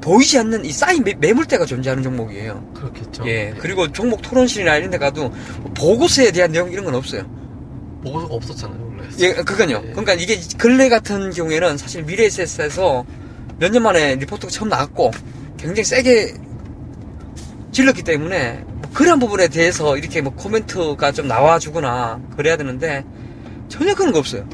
보이지 0.00 0.38
않는 0.38 0.64
이 0.64 0.72
싸이 0.72 1.00
매, 1.00 1.14
매물대가 1.14 1.64
존재하는 1.64 2.02
종목이에요. 2.02 2.72
그렇겠죠. 2.74 3.26
예. 3.28 3.54
그리고 3.58 3.90
종목 3.92 4.22
토론실이나 4.22 4.76
이런 4.76 4.90
데 4.90 4.98
가도 4.98 5.32
보고서에 5.74 6.32
대한 6.32 6.52
내용 6.52 6.70
이런 6.70 6.84
건 6.84 6.94
없어요. 6.96 7.22
보고서가 8.02 8.34
없었잖아요, 8.34 8.86
원래. 8.90 9.08
예, 9.20 9.32
그건요. 9.34 9.82
예. 9.84 9.90
그러니까 9.90 10.14
이게 10.14 10.38
근래 10.58 10.88
같은 10.88 11.30
경우에는 11.30 11.78
사실 11.78 12.02
미래에셋에서 12.02 13.04
몇 13.58 13.70
년 13.72 13.82
만에 13.84 14.16
리포트가 14.16 14.50
처음 14.50 14.68
나왔고 14.68 15.10
굉장히 15.56 15.84
세게 15.84 16.34
질렀기 17.72 18.02
때문에 18.02 18.62
뭐 18.66 18.82
그런 18.92 19.18
부분에 19.18 19.48
대해서 19.48 19.96
이렇게 19.96 20.20
뭐 20.20 20.32
코멘트가 20.34 21.12
좀 21.12 21.26
나와주거나 21.26 22.20
그래야 22.36 22.56
되는데 22.56 23.02
전혀 23.68 23.94
그런 23.94 24.12
거 24.12 24.18
없어요. 24.18 24.46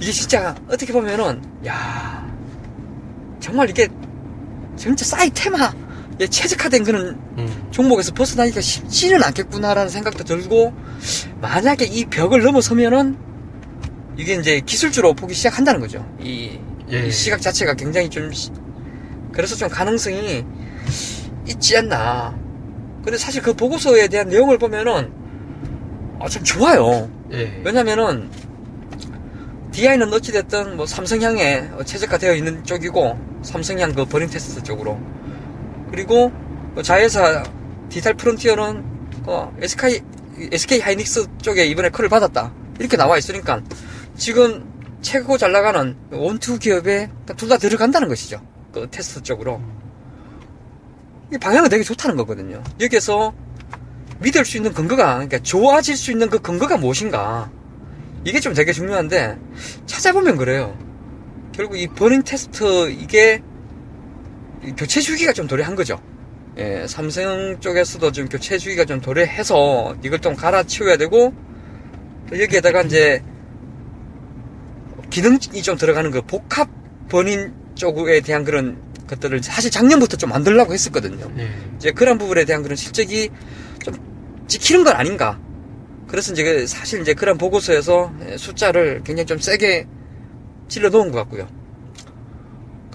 이게 0.00 0.12
진짜 0.12 0.54
어떻게 0.68 0.92
보면은 0.92 1.42
야 1.66 2.26
정말 3.38 3.68
이게 3.70 3.88
진짜 4.76 5.04
싸이 5.04 5.30
테마에 5.30 6.26
최적화된 6.30 6.84
그런 6.84 7.08
음, 7.38 7.68
종목에서 7.70 8.12
벗어나기가 8.14 8.60
쉽지는 8.60 9.22
않겠구나라는 9.24 9.90
생각도 9.90 10.24
들고 10.24 10.72
만약에 11.40 11.84
이 11.86 12.04
벽을 12.06 12.42
넘어서면은 12.42 13.16
이게 14.16 14.34
이제 14.34 14.60
기술주로 14.60 15.14
보기 15.14 15.34
시작한다는 15.34 15.80
거죠. 15.80 16.04
이, 16.20 16.58
예. 16.90 17.06
이 17.06 17.10
시각 17.10 17.40
자체가 17.40 17.74
굉장히 17.74 18.08
좀 18.08 18.32
시- 18.32 18.50
그래서 19.32 19.54
좀 19.56 19.68
가능성이 19.68 20.44
있지 21.46 21.76
않나. 21.78 22.38
근데 23.02 23.16
사실 23.16 23.40
그 23.42 23.54
보고서에 23.54 24.08
대한 24.08 24.28
내용을 24.28 24.58
보면은 24.58 25.10
아, 26.20 26.28
좀 26.28 26.42
좋아요. 26.44 27.08
예. 27.32 27.62
왜냐면은 27.64 28.30
DI는 29.72 30.12
어찌됐든 30.12 30.76
뭐 30.76 30.84
삼성향에 30.86 31.70
최적화되어 31.84 32.34
있는 32.34 32.64
쪽이고 32.64 33.18
삼성향 33.42 33.94
그 33.94 34.04
버닝 34.04 34.28
테스트 34.28 34.62
쪽으로. 34.62 34.98
그리고 35.90 36.30
뭐 36.74 36.82
자회사 36.82 37.42
디지털 37.88 38.14
프론티어는 38.14 38.84
어, 39.26 39.54
SK, 39.60 40.00
SK 40.52 40.80
하이닉스 40.80 41.26
쪽에 41.42 41.66
이번에 41.66 41.88
qual을 41.90 42.08
받았다. 42.08 42.52
이렇게 42.78 42.96
나와 42.96 43.16
있으니까 43.18 43.62
지금 44.16 44.68
최고 45.02 45.38
잘 45.38 45.52
나가는 45.52 45.96
원투 46.10 46.58
기업에 46.58 47.10
둘 47.36 47.48
다 47.48 47.56
들어간다는 47.56 48.08
것이죠. 48.08 48.40
그 48.72 48.88
테스트 48.90 49.22
쪽으로. 49.22 49.60
이 51.32 51.38
방향은 51.38 51.68
되게 51.70 51.82
좋다는 51.84 52.16
거거든요. 52.16 52.62
여기에서 52.80 53.32
믿을 54.20 54.44
수 54.44 54.56
있는 54.56 54.72
근거가 54.72 55.14
그러니까 55.14 55.38
좋아질 55.38 55.96
수 55.96 56.10
있는 56.10 56.28
그 56.28 56.38
근거가 56.38 56.76
무엇인가 56.76 57.50
이게 58.24 58.38
좀 58.40 58.52
되게 58.52 58.72
중요한데 58.72 59.38
찾아보면 59.86 60.36
그래요. 60.36 60.76
결국 61.52 61.78
이 61.78 61.86
버닝 61.88 62.22
테스트 62.22 62.90
이게 62.90 63.42
이 64.64 64.72
교체 64.76 65.00
주기가 65.00 65.32
좀 65.32 65.46
도래한 65.46 65.74
거죠. 65.74 66.00
예, 66.58 66.84
삼성 66.86 67.58
쪽에서도 67.60 68.12
좀 68.12 68.28
교체 68.28 68.58
주기가 68.58 68.84
좀 68.84 69.00
도래해서 69.00 69.96
이걸 70.02 70.18
좀 70.18 70.36
갈아치워야 70.36 70.96
되고 70.96 71.32
또 72.28 72.40
여기에다가 72.40 72.82
이제 72.82 73.22
기능이 75.08 75.62
좀 75.62 75.76
들어가는 75.76 76.10
그 76.10 76.22
복합 76.22 76.68
버닝 77.08 77.54
쪽에 77.74 78.20
대한 78.20 78.44
그런 78.44 78.80
것들을 79.06 79.42
사실 79.42 79.70
작년부터 79.70 80.16
좀 80.16 80.30
만들려고 80.30 80.72
했었거든요. 80.72 81.30
예. 81.38 81.50
이제 81.76 81.90
그런 81.90 82.18
부분에 82.18 82.44
대한 82.44 82.62
그런 82.62 82.76
실적이 82.76 83.30
좀 83.82 84.09
찍히는 84.50 84.84
건 84.84 84.96
아닌가. 84.96 85.38
그래서 86.08 86.32
이제 86.32 86.42
그 86.42 86.66
사실 86.66 87.00
이제 87.00 87.14
그런 87.14 87.38
보고서에서 87.38 88.12
숫자를 88.36 89.00
굉장히 89.04 89.26
좀 89.26 89.38
세게 89.38 89.86
찔러 90.68 90.88
놓은 90.90 91.12
것 91.12 91.18
같고요. 91.18 91.48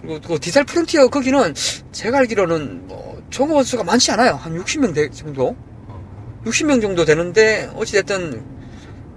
그리고 0.02 0.20
그 0.22 0.40
디젤 0.40 0.66
프론티어 0.66 1.08
거기는 1.08 1.54
제가 1.94 2.18
알기로는 2.20 2.88
뭐 2.88 3.24
종업 3.30 3.56
원 3.56 3.64
수가 3.64 3.84
많지 3.86 4.12
않아요. 4.12 4.34
한 4.34 4.54
60명 4.62 4.94
대- 4.94 5.10
정도? 5.10 5.56
60명 6.46 6.82
정도 6.82 7.06
되는데 7.06 7.70
어찌됐든 7.74 8.44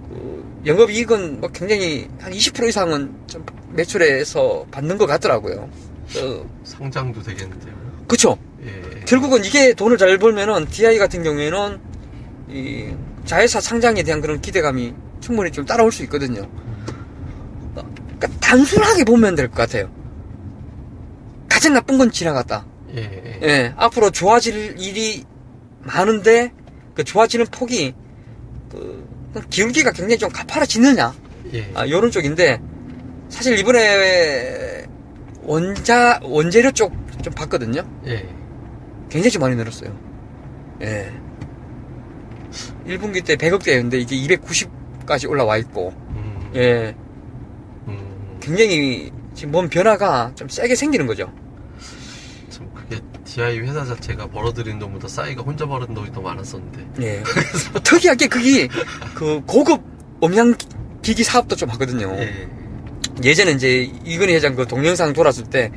그 0.09 0.61
영업이익은 0.65 1.41
뭐 1.41 1.49
굉장히 1.51 2.07
한 2.19 2.31
20% 2.31 2.69
이상은 2.69 3.13
좀 3.27 3.45
매출에서 3.73 4.65
받는 4.71 4.97
것 4.97 5.05
같더라고요. 5.07 5.69
어, 6.17 6.49
상장도 6.63 7.21
되겠는데요. 7.21 7.73
그쵸? 8.07 8.37
예. 8.63 9.01
결국은 9.05 9.43
이게 9.45 9.73
돈을 9.73 9.97
잘 9.97 10.17
벌면은 10.17 10.65
DI 10.67 10.97
같은 10.97 11.21
경우에는 11.21 11.88
이 12.49 12.93
자회사 13.25 13.59
상장에 13.61 14.03
대한 14.03 14.21
그런 14.21 14.41
기대감이 14.41 14.93
충분히 15.19 15.51
좀 15.51 15.65
따라올 15.65 15.91
수 15.91 16.03
있거든요. 16.03 16.41
어, 17.75 17.81
그러니까 17.93 18.27
단순하게 18.39 19.03
보면 19.03 19.35
될 19.35 19.47
것 19.49 19.55
같아요. 19.55 19.89
가장 21.47 21.73
나쁜 21.73 21.97
건 21.97 22.11
지나갔다. 22.11 22.65
예. 22.95 23.01
예. 23.01 23.39
예, 23.47 23.73
앞으로 23.77 24.09
좋아질 24.09 24.75
일이 24.79 25.23
많은데 25.81 26.51
그 26.95 27.03
좋아지는 27.03 27.45
폭이 27.51 27.93
그 28.71 29.05
기울기가 29.49 29.91
굉장히 29.91 30.17
좀 30.17 30.29
가파라지느냐 30.31 31.13
예. 31.53 31.71
아, 31.75 31.87
요런 31.87 32.09
쪽인데 32.11 32.59
사실 33.29 33.57
이번에 33.59 34.85
원자 35.43 36.19
원재료 36.23 36.71
쪽 36.71 36.93
좀 37.21 37.33
봤거든요. 37.33 37.81
예. 38.07 38.25
굉장히 39.09 39.29
좀 39.31 39.41
많이 39.41 39.53
늘었어요. 39.55 39.93
예. 40.81 41.11
1분기 42.87 43.23
때 43.23 43.35
100억대였는데 43.35 43.93
이게 43.95 44.15
290 44.15 44.79
정도까지 45.09 45.25
올라와 45.27 45.57
있고, 45.57 45.91
음, 46.09 46.51
예, 46.55 46.95
음, 47.87 48.37
굉장히 48.39 49.11
지금 49.33 49.51
몸 49.51 49.67
변화가 49.67 50.33
좀 50.35 50.47
세게 50.47 50.75
생기는 50.75 51.07
거죠. 51.07 51.31
참 52.49 52.69
그게 52.73 53.01
DI 53.25 53.59
회사 53.59 53.83
자체가 53.83 54.27
벌어들인 54.27 54.77
돈보다 54.77 55.07
싸이가 55.07 55.41
혼자 55.41 55.65
벌은 55.65 55.93
돈이 55.95 56.11
더 56.11 56.21
많았었는데. 56.21 56.87
예. 57.01 57.23
특이하게 57.83 58.27
그게 58.27 58.67
그 59.15 59.41
고급 59.45 59.81
음향 60.23 60.53
기기 61.01 61.23
사업도 61.23 61.55
좀 61.55 61.69
하거든요. 61.69 62.15
예. 62.19 62.47
예전에 63.23 63.51
이제 63.51 63.91
이건희 64.05 64.33
회장 64.35 64.55
그 64.55 64.67
동영상 64.67 65.11
돌았을 65.13 65.45
때 65.45 65.71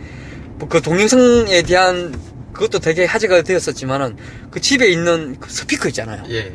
그 0.69 0.81
동영상에 0.81 1.63
대한 1.63 2.15
그것도 2.53 2.79
되게 2.81 3.05
화제가 3.05 3.43
되었었지만은 3.43 4.17
그 4.51 4.61
집에 4.61 4.89
있는 4.89 5.39
그 5.41 5.51
스피커 5.51 5.89
있잖아요. 5.89 6.23
예. 6.31 6.53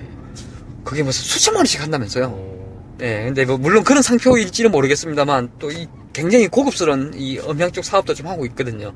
그게 0.83 1.03
무슨 1.03 1.23
수천만 1.23 1.61
원씩 1.61 1.81
한다면서요. 1.81 2.25
어, 2.27 2.97
예, 3.01 3.23
근데 3.25 3.45
뭐 3.45 3.57
물론 3.57 3.83
그런 3.83 4.01
상표일지는 4.01 4.71
모르겠습니다만 4.71 5.51
또 5.59 5.69
이 5.71 5.87
굉장히 6.17 6.47
고급스러운 6.47 7.13
이 7.15 7.37
음향 7.37 7.71
쪽 7.71 7.85
사업도 7.85 8.15
좀 8.15 8.25
하고 8.25 8.43
있거든요. 8.47 8.91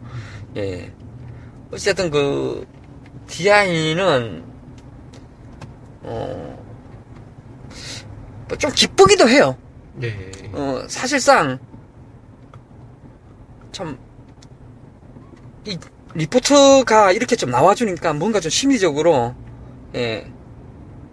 예. 0.58 0.91
어쨌든 1.72 2.10
그 2.10 2.65
DI는 3.27 4.43
어, 6.01 6.65
뭐좀 8.48 8.72
기쁘기도 8.74 9.29
해요. 9.29 9.55
예. 10.01 10.31
어, 10.51 10.84
사실상, 10.88 11.60
참, 13.72 14.00
이, 15.65 15.77
리포트가 16.15 17.12
이렇게 17.12 17.36
좀 17.36 17.51
나와주니까 17.51 18.13
뭔가 18.13 18.39
좀 18.39 18.50
심리적으로, 18.50 19.36
예, 19.96 20.32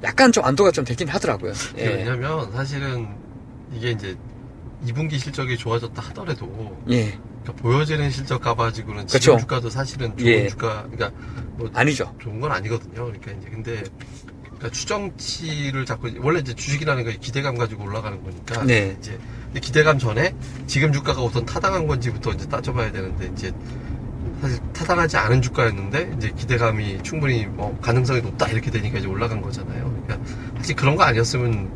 약간 0.02 0.32
좀 0.32 0.44
안도가 0.44 0.70
좀 0.70 0.84
되긴 0.84 1.08
하더라고요. 1.08 1.52
예. 1.78 1.86
왜냐면 1.86 2.50
사실은 2.52 3.08
이게 3.72 3.90
이제 3.90 4.16
2분기 4.86 5.18
실적이 5.18 5.56
좋아졌다 5.58 6.00
하더라도 6.00 6.76
예, 6.90 7.18
그러니까 7.42 7.62
보여지는 7.62 8.10
실적 8.10 8.40
가가지고는 8.40 9.06
그쵸. 9.06 9.18
지금 9.18 9.38
주가도 9.38 9.70
사실은 9.70 10.16
좋은 10.16 10.28
예. 10.30 10.48
주가 10.48 10.86
그러니까 10.90 11.10
뭐 11.56 11.68
아니죠. 11.74 12.14
좋은 12.20 12.40
건 12.40 12.52
아니거든요. 12.52 13.06
그러니까 13.06 13.32
이제 13.32 13.48
근데 13.50 13.82
그러니까 14.44 14.70
추정치를 14.70 15.84
자꾸 15.84 16.10
원래 16.18 16.40
이제 16.40 16.54
주식이라는 16.54 17.04
게 17.04 17.16
기대감 17.16 17.56
가지고 17.56 17.84
올라가는 17.84 18.22
거니까 18.22 18.64
네. 18.64 18.96
이제 19.00 19.18
기대감 19.60 19.98
전에 19.98 20.34
지금 20.66 20.92
주가가 20.92 21.22
우선 21.22 21.44
타당한 21.44 21.86
건지부터 21.86 22.32
이제 22.32 22.46
따져봐야 22.48 22.92
되는데 22.92 23.30
이제 23.32 23.52
사실 24.40 24.58
타당하지 24.72 25.16
않은 25.16 25.42
주가였는데 25.42 26.12
이제 26.16 26.32
기대감이 26.36 27.02
충분히 27.02 27.46
뭐 27.46 27.76
가능성이 27.80 28.20
높다 28.22 28.46
이렇게 28.48 28.70
되니까 28.70 28.98
이제 28.98 29.08
올라간 29.08 29.40
거잖아요. 29.42 29.92
그러니까 30.06 30.30
사실 30.58 30.76
그런 30.76 30.96
거 30.96 31.02
아니었으면 31.04 31.68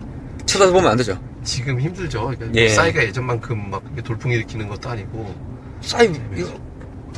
쳐다보면 0.47 0.90
안 0.92 0.97
되죠. 0.97 1.19
지금 1.42 1.81
힘들죠. 1.81 2.21
그러니까 2.26 2.47
예. 2.54 2.69
싸이가 2.69 3.02
예전만큼 3.04 3.71
막 3.71 3.83
돌풍 4.04 4.31
일으키는 4.31 4.69
것도 4.69 4.90
아니고 4.90 5.35
싸이, 5.81 6.12
이거, 6.37 6.49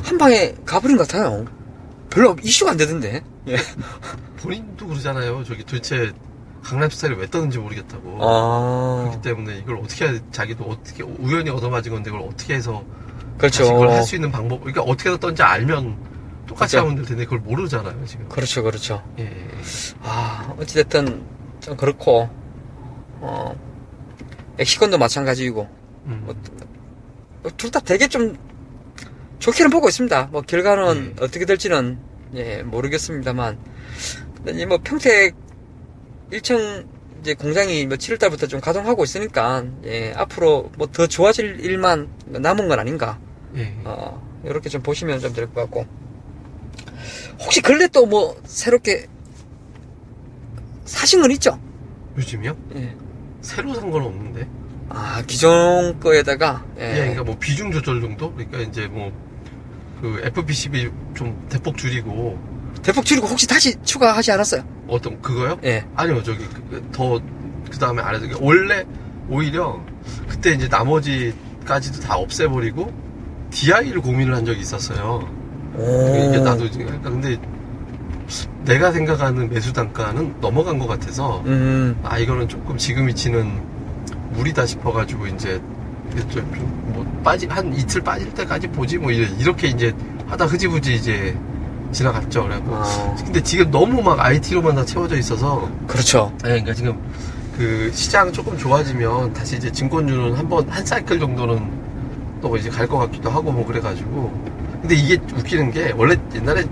한 0.03 0.17
방에 0.17 0.53
가버린 0.65 0.97
것 0.97 1.07
같아요. 1.07 1.45
별로 2.09 2.35
이슈가 2.41 2.71
안 2.71 2.77
되던데. 2.77 3.21
예. 3.47 3.57
본인도 4.37 4.87
그러잖아요. 4.87 5.43
저기 5.43 5.63
도대체 5.63 6.11
강남 6.63 6.89
스타일을 6.89 7.17
왜 7.19 7.29
떠는지 7.29 7.59
모르겠다고. 7.59 8.17
아, 8.21 9.03
그렇기 9.09 9.21
때문에 9.21 9.57
이걸 9.59 9.77
어떻게 9.77 10.07
해- 10.07 10.19
자기도 10.31 10.63
어떻게 10.63 11.03
우연히 11.03 11.51
얻어맞은 11.51 11.91
건데 11.91 12.09
이걸 12.09 12.21
어떻게 12.21 12.55
해서 12.55 12.83
그렇죠. 13.37 13.71
그걸 13.73 13.89
할 13.89 14.03
수 14.03 14.15
있는 14.15 14.31
방법 14.31 14.61
그러니까 14.61 14.81
어떻게 14.83 15.17
던지 15.19 15.43
알면 15.43 15.97
똑같이 16.47 16.75
그렇죠. 16.75 16.85
하면 16.85 16.95
될 16.95 17.05
텐데 17.05 17.23
그걸 17.25 17.39
모르잖아요 17.39 18.05
지금 18.05 18.29
그렇죠, 18.29 18.63
그렇죠. 18.63 19.03
예. 19.19 19.31
아, 20.03 20.53
어찌됐든, 20.59 21.25
좀 21.59 21.75
그렇고, 21.75 22.29
어, 23.19 23.55
엑시건도 24.59 24.97
마찬가지이고, 24.99 25.67
음. 26.05 26.21
뭐, 26.25 26.35
둘다 27.57 27.79
되게 27.79 28.07
좀 28.07 28.37
좋게는 29.39 29.69
보고 29.71 29.87
있습니다. 29.89 30.29
뭐 30.31 30.41
결과는 30.41 31.15
예. 31.19 31.23
어떻게 31.23 31.45
될지는 31.45 31.99
예 32.35 32.61
모르겠습니다만, 32.63 33.57
근데 34.43 34.61
이뭐 34.61 34.79
평택 34.83 35.35
1층 36.31 36.85
이제 37.25 37.33
공장이 37.33 37.87
뭐 37.87 37.97
7월 37.97 38.19
달부터 38.19 38.45
좀 38.45 38.61
가동하고 38.61 39.03
있으니까 39.03 39.63
예 39.83 40.13
앞으로 40.13 40.69
뭐 40.77 40.85
더 40.91 41.07
좋아질 41.07 41.59
일만 41.59 42.07
남은 42.27 42.67
건 42.67 42.79
아닌가. 42.79 43.17
예. 43.55 43.73
어 43.83 44.21
이렇게 44.45 44.69
좀 44.69 44.83
보시면 44.83 45.19
좀 45.19 45.33
될 45.33 45.47
것 45.47 45.55
같고. 45.61 45.87
혹시 47.41 47.61
근래 47.61 47.87
또 47.87 48.05
뭐 48.05 48.39
새롭게 48.45 49.07
사신 50.85 51.19
건 51.21 51.31
있죠? 51.31 51.59
요즘이요? 52.15 52.55
예. 52.75 52.95
새로 53.41 53.73
산 53.73 53.89
건 53.89 54.03
없는데 54.03 54.47
아 54.89 55.23
기존 55.25 55.99
거에다가 55.99 56.63
예. 56.77 56.91
예. 56.91 56.95
그러니까 56.97 57.23
뭐 57.23 57.35
비중 57.39 57.71
조절 57.71 58.01
정도 58.01 58.31
그러니까 58.33 58.59
이제 58.59 58.85
뭐 58.87 59.11
그 60.01 60.19
FPCB 60.23 60.91
좀 61.15 61.47
대폭 61.49 61.77
줄이고 61.77 62.37
대폭 62.85 63.03
줄이고 63.03 63.27
혹시 63.27 63.47
다시 63.47 63.73
추가하지 63.83 64.31
않았어요? 64.31 64.63
어떤 64.87 65.19
그거요? 65.21 65.57
예. 65.63 65.85
아니요 65.95 66.21
저기 66.23 66.45
더 66.91 67.19
그 67.75 67.79
다음에 67.79 68.01
안 68.01 68.15
해도 68.15 68.27
원래 68.39 68.85
오히려 69.29 69.79
그때 70.29 70.51
이제 70.53 70.67
나머지까지도 70.67 71.99
다 72.01 72.15
없애버리고 72.15 72.93
DI를 73.51 74.01
고민을 74.01 74.35
한 74.35 74.45
적이 74.45 74.61
있었어요. 74.61 75.29
오. 75.75 76.29
이게 76.29 76.39
나도 76.39 76.69
지금 76.71 76.85
그러니까 76.85 77.09
근데 77.09 77.37
내가 78.63 78.91
생각하는 78.91 79.49
매수 79.49 79.73
단가는 79.73 80.39
넘어간 80.41 80.79
것 80.79 80.87
같아서 80.87 81.43
음. 81.45 81.99
아 82.03 82.17
이거는 82.17 82.47
조금 82.47 82.77
지금 82.77 83.07
위치는 83.07 83.61
무리다 84.31 84.65
싶어가지고 84.65 85.27
이제 85.27 85.61
좀뭐 86.29 87.21
빠지 87.23 87.45
한 87.47 87.73
이틀 87.73 88.01
빠질 88.01 88.33
때까지 88.33 88.67
보지 88.67 88.97
뭐 88.97 89.11
이렇게 89.11 89.67
이제 89.67 89.93
하다 90.27 90.45
흐지부지 90.45 90.95
이제 90.95 91.37
지나갔죠. 91.95 92.43
그래갖고 92.43 92.71
어, 92.75 93.15
근데 93.23 93.41
지금 93.41 93.71
너무 93.71 94.01
막 94.01 94.19
IT로만 94.19 94.75
다 94.75 94.85
채워져 94.85 95.15
있어서 95.17 95.69
그렇죠. 95.87 96.31
네, 96.43 96.49
그러니까 96.49 96.73
지금 96.73 96.99
그 97.57 97.89
시장 97.93 98.31
조금 98.33 98.57
좋아지면 98.57 99.33
다시 99.33 99.55
이제 99.55 99.71
증권주는 99.71 100.33
한 100.35 100.47
번 100.49 100.69
한 100.69 100.85
사이클 100.85 101.19
정도는 101.19 101.71
또 102.41 102.55
이제 102.57 102.69
갈 102.69 102.85
것 102.87 102.97
같기도 102.99 103.29
하고 103.29 103.51
뭐 103.51 103.65
그래가지고 103.65 104.31
근데 104.81 104.93
이게 104.95 105.15
웃기는 105.35 105.71
게 105.71 105.93
원래 105.97 106.15
옛날에 106.35 106.63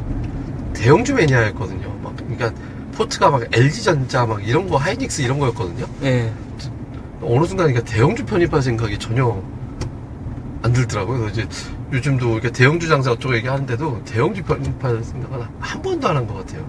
대형주 0.73 1.13
매니아였거든요. 1.15 1.87
막 2.03 2.15
그러니까 2.17 2.51
포트가 2.95 3.29
막 3.31 3.43
LG전자 3.51 4.25
막 4.25 4.45
이런 4.47 4.67
거 4.69 4.77
하이닉스 4.77 5.21
이런 5.21 5.39
거였거든요. 5.39 5.85
예. 6.03 6.31
어느 7.21 7.45
순간 7.45 7.67
그러니까 7.67 7.81
대형주 7.91 8.25
편입할 8.25 8.61
생각이 8.61 8.99
전혀 8.99 9.41
안 10.61 10.73
들더라고요. 10.73 11.19
그래서 11.21 11.41
이제 11.41 11.47
요즘도 11.93 12.33
이렇게 12.33 12.51
대형주 12.51 12.87
장사 12.87 13.11
어쩌고 13.11 13.35
얘기하는데도 13.37 14.03
대형주 14.03 14.43
편입할 14.43 15.03
생각은 15.03 15.45
한 15.59 15.81
번도 15.81 16.07
안 16.07 16.15
한 16.17 16.27
것 16.27 16.33
같아요. 16.35 16.65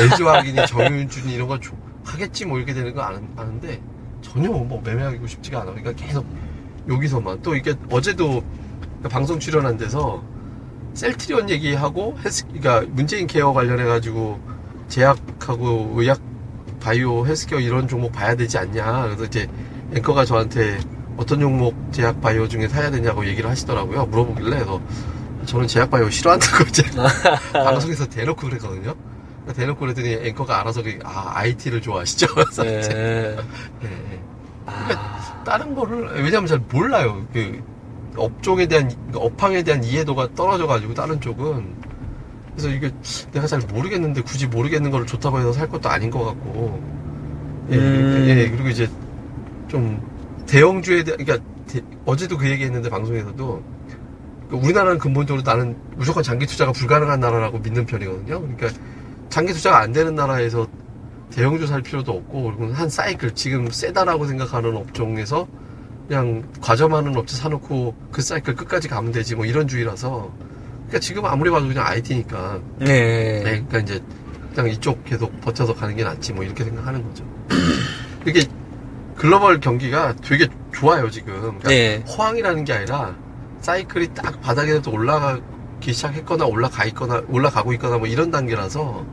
LG 0.00 0.22
화학이니 0.22 0.66
정윤준이 0.66 1.34
이런 1.34 1.48
거 1.48 1.58
조- 1.58 1.76
하겠지 2.04 2.44
뭐 2.46 2.58
이렇게 2.58 2.72
되는 2.72 2.94
거 2.94 3.02
아는, 3.02 3.26
아는데 3.36 3.80
전혀 4.22 4.48
뭐 4.50 4.80
매매하기고 4.84 5.26
싶지가 5.26 5.62
않아. 5.62 5.72
그러니까 5.72 5.92
계속 5.92 6.24
여기서만 6.88 7.42
또 7.42 7.54
이게 7.56 7.74
어제도 7.90 8.42
방송 9.10 9.38
출연한 9.40 9.76
데서 9.76 10.22
셀트리온 10.94 11.50
얘기하고 11.50 12.16
헬스, 12.24 12.46
그러니까 12.46 12.82
문재인 12.92 13.26
케어 13.26 13.52
관련해 13.52 13.84
가지고 13.84 14.38
제약하고 14.88 15.92
의약 15.96 16.20
바이오 16.80 17.26
헬스케어 17.26 17.58
이런 17.58 17.88
종목 17.88 18.12
봐야 18.12 18.34
되지 18.36 18.58
않냐. 18.58 19.02
그래서 19.06 19.24
이제 19.24 19.48
앵커가 19.94 20.24
저한테 20.24 20.78
어떤 21.16 21.40
종목 21.40 21.74
제약 21.92 22.20
바이오 22.20 22.48
중에 22.48 22.68
사야 22.68 22.90
되냐고 22.90 23.26
얘기를 23.26 23.48
하시더라고요. 23.48 24.06
물어보길래 24.06 24.50
그래서 24.50 24.80
저는 25.46 25.66
제약 25.66 25.90
바이오 25.90 26.10
싫어한다고 26.10 26.64
이제 26.68 26.82
방송에서 27.52 28.06
대놓고 28.06 28.48
그랬거든요. 28.48 28.94
대놓고 29.54 29.80
그랬더니 29.80 30.14
앵커가 30.28 30.60
알아서 30.60 30.82
그, 30.82 30.98
아 31.04 31.32
IT를 31.36 31.82
좋아하시죠. 31.82 32.26
그래서 32.34 32.64
이제, 32.64 33.36
예. 33.82 33.86
예. 33.86 34.20
아, 34.66 35.42
다른 35.44 35.74
거를 35.74 36.22
왜냐면 36.22 36.46
잘 36.46 36.58
몰라요. 36.70 37.26
그 37.32 37.62
업종에 38.16 38.66
대한 38.66 38.90
그 39.12 39.18
업황에 39.18 39.62
대한 39.62 39.84
이해도가 39.84 40.34
떨어져가지고 40.34 40.94
다른 40.94 41.20
쪽은 41.20 41.74
그래서 42.52 42.68
이게 42.68 42.90
내가 43.32 43.46
잘 43.46 43.60
모르겠는데 43.60 44.22
굳이 44.22 44.46
모르겠는 44.46 44.90
거를 44.90 45.06
좋다고 45.06 45.38
해서 45.40 45.52
살 45.52 45.68
것도 45.68 45.88
아닌 45.88 46.10
것 46.10 46.24
같고 46.24 46.80
예, 47.70 47.76
음. 47.76 48.24
예, 48.28 48.48
그리고 48.50 48.68
이제 48.68 48.88
좀 49.68 50.00
대형주에 50.54 51.02
대한 51.02 51.24
그러니까 51.24 51.44
대- 51.66 51.82
어제도 52.06 52.38
그 52.38 52.48
얘기했는데 52.48 52.88
방송에서도 52.88 53.62
그 54.50 54.56
우리나라는 54.56 54.98
근본적으로 54.98 55.42
나는 55.42 55.76
무조건 55.96 56.22
장기 56.22 56.46
투자가 56.46 56.70
불가능한 56.70 57.18
나라라고 57.18 57.58
믿는 57.58 57.84
편이거든요. 57.86 58.40
그러니까 58.40 58.68
장기 59.30 59.52
투자가 59.52 59.80
안 59.80 59.92
되는 59.92 60.14
나라에서 60.14 60.68
대형주 61.32 61.66
살 61.66 61.82
필요도 61.82 62.12
없고 62.12 62.54
그리고 62.56 62.72
한 62.72 62.88
사이클 62.88 63.34
지금 63.34 63.68
세다라고 63.68 64.26
생각하는 64.26 64.76
업종에서 64.76 65.48
그냥 66.06 66.44
과점하는 66.60 67.16
업체 67.16 67.36
사놓고 67.36 67.96
그 68.12 68.22
사이클 68.22 68.54
끝까지 68.54 68.86
가면 68.86 69.10
되지 69.10 69.34
뭐 69.34 69.44
이런 69.44 69.66
주의라서 69.66 70.30
그러니까 70.86 71.00
지금 71.00 71.24
아무리 71.24 71.50
봐도 71.50 71.66
그냥 71.66 71.84
IT니까 71.84 72.60
예. 72.82 72.84
네, 72.84 73.42
그러니까 73.42 73.78
이제 73.80 74.00
그냥 74.54 74.70
이쪽 74.70 75.02
계속 75.02 75.40
버텨서 75.40 75.74
가는 75.74 75.96
게 75.96 76.04
낫지 76.04 76.32
뭐 76.32 76.44
이렇게 76.44 76.62
생각하는 76.62 77.02
거죠. 77.02 77.24
이게 78.24 78.44
글로벌 79.16 79.60
경기가 79.60 80.14
되게 80.22 80.48
좋아요 80.72 81.10
지금. 81.10 81.34
그러니까 81.40 81.68
네. 81.68 82.04
호황이라는 82.06 82.64
게 82.64 82.72
아니라 82.72 83.14
사이클이 83.60 84.14
딱 84.14 84.40
바닥에서 84.40 84.90
올라가기 84.90 85.92
시작했거나 85.92 86.46
올라가 86.46 86.84
있거나 86.86 87.22
올라가고 87.28 87.72
있거나 87.74 87.98
뭐 87.98 88.06
이런 88.06 88.30
단계라서 88.30 89.04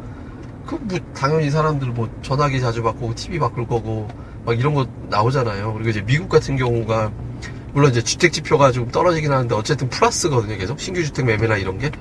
그 0.65 0.75
뭐 0.75 0.99
당연히 1.13 1.49
사람들 1.49 1.89
뭐 1.89 2.09
전화기 2.21 2.61
자주 2.61 2.81
바꾸고 2.83 3.15
TV 3.15 3.39
바꿀 3.39 3.67
거고 3.67 4.07
막 4.45 4.57
이런 4.57 4.73
거 4.73 4.87
나오잖아요. 5.09 5.73
그리고 5.73 5.89
이제 5.89 6.01
미국 6.01 6.29
같은 6.29 6.55
경우가 6.55 7.11
물론 7.73 7.91
이제 7.91 8.01
주택 8.01 8.33
지표가 8.33 8.71
좀 8.71 8.89
떨어지긴 8.89 9.31
하는데 9.31 9.53
어쨌든 9.55 9.89
플러스거든요. 9.89 10.57
계속 10.57 10.79
신규 10.79 11.03
주택 11.03 11.25
매매나 11.25 11.57
이런 11.57 11.77
게 11.77 11.91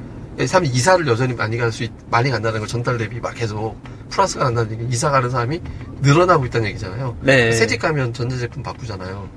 사람이 0.47 0.69
이사를 0.69 1.07
여전히 1.07 1.35
많이 1.35 1.57
갈 1.57 1.71
수 1.73 1.87
많이 2.11 2.31
간다는 2.31 2.61
거 2.61 2.67
전달 2.67 2.99
대비 2.99 3.21
막 3.21 3.35
계속 3.35 3.77
플러스가 4.11 4.45
난다는 4.45 4.73
얘기 4.73 4.87
이사 4.93 5.11
가는 5.11 5.31
사람이 5.31 5.61
늘어나고 6.01 6.47
있다는 6.47 6.69
얘기잖아요. 6.69 7.17
네. 7.23 7.53
새집 7.53 7.81
가면 7.81 8.13
전자제품 8.13 8.63
바꾸잖아요. 8.63 9.29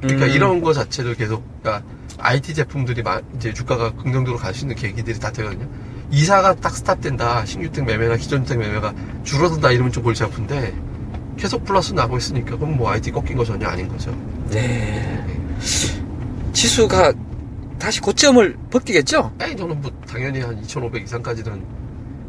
그러니까 0.00 0.26
음. 0.26 0.30
이런 0.30 0.60
거 0.60 0.72
자체를 0.72 1.14
계속 1.14 1.42
그러니까 1.62 1.84
IT 2.18 2.54
제품들이 2.54 3.02
마- 3.02 3.20
이제 3.36 3.52
주가가 3.54 3.92
긍정적으로 3.92 4.36
갈 4.38 4.52
수 4.54 4.64
있는 4.64 4.74
계기들이 4.76 5.18
다 5.18 5.30
되거든요. 5.32 5.66
이사가 6.10 6.56
딱 6.56 6.74
스탑된다. 6.76 7.44
신주택 7.46 7.84
매매나 7.84 8.16
기존주택 8.16 8.58
매매가 8.58 8.94
줄어든다 9.24 9.70
이러면 9.70 9.92
좀 9.92 10.02
골치 10.02 10.24
아픈데 10.24 10.74
계속 11.38 11.64
플러스 11.64 11.92
나고 11.92 12.18
있으니까 12.18 12.56
그럼 12.56 12.76
뭐 12.76 12.90
IT 12.90 13.10
꺾인 13.12 13.36
거 13.36 13.44
전혀 13.44 13.66
아닌 13.68 13.88
거죠. 13.88 14.14
네. 14.50 15.24
지수가 16.52 17.12
다시 17.80 18.00
고점을 18.00 18.56
벗기겠죠? 18.70 19.32
아니 19.38 19.56
저는 19.56 19.80
뭐 19.80 19.90
당연히 20.06 20.40
한 20.40 20.56
2,500 20.62 21.02
이상까지는 21.04 21.64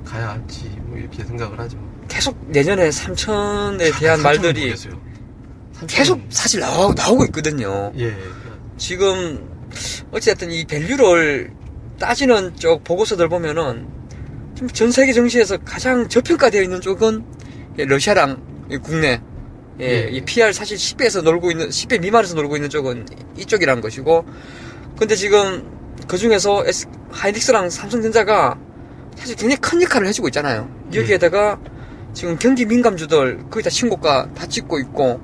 가야지 0.06 0.70
뭐 0.84 0.98
이렇게 0.98 1.24
생각을 1.24 1.60
하죠. 1.60 1.78
계속 2.08 2.38
내년에 2.50 2.90
3천에 2.90 3.78
대한 4.00 4.18
삼천은 4.20 4.24
말들이 4.24 4.62
모르겠어요. 4.62 5.00
계속 5.88 6.20
삼천은- 6.20 6.26
사실 6.30 6.60
나오, 6.62 6.94
나오고 6.94 7.26
있거든요. 7.26 7.92
예. 7.98 8.16
지금 8.78 9.48
어찌됐든 10.12 10.52
이 10.52 10.66
밸류를 10.66 11.52
따지는 12.00 12.56
쪽 12.56 12.84
보고서들 12.84 13.30
보면은 13.30 13.88
전 14.74 14.92
세계 14.92 15.14
정시에서 15.14 15.58
가장 15.58 16.08
저평가되어 16.08 16.62
있는 16.62 16.82
쪽은 16.82 17.24
예, 17.80 17.86
러시아랑 17.86 18.42
이 18.70 18.78
국내 18.78 19.22
예, 19.80 19.86
예. 20.06 20.10
이 20.12 20.22
PR 20.22 20.54
사실 20.54 20.78
10배에서 20.78 21.24
놀고 21.24 21.52
있는 21.52 21.70
10배 21.70 22.00
미만에서 22.00 22.36
놀고 22.36 22.56
있는 22.58 22.70
쪽은 22.70 23.06
이쪽이라는 23.38 23.82
것이고 23.82 24.26
근데 24.98 25.16
지금 25.16 25.64
그 26.08 26.18
중에서 26.18 26.64
하이닉스랑 27.12 27.70
삼성전자가 27.70 28.58
사실 29.16 29.36
굉장히 29.36 29.58
큰 29.58 29.82
역할을 29.82 30.08
해주고 30.08 30.28
있잖아요. 30.30 30.70
여기에다가 30.94 31.60
지금 32.14 32.38
경기 32.38 32.66
민감주들 32.66 33.50
거의 33.50 33.64
다 33.64 33.70
신고가 33.70 34.30
다 34.34 34.46
찍고 34.46 34.80
있고 34.80 35.22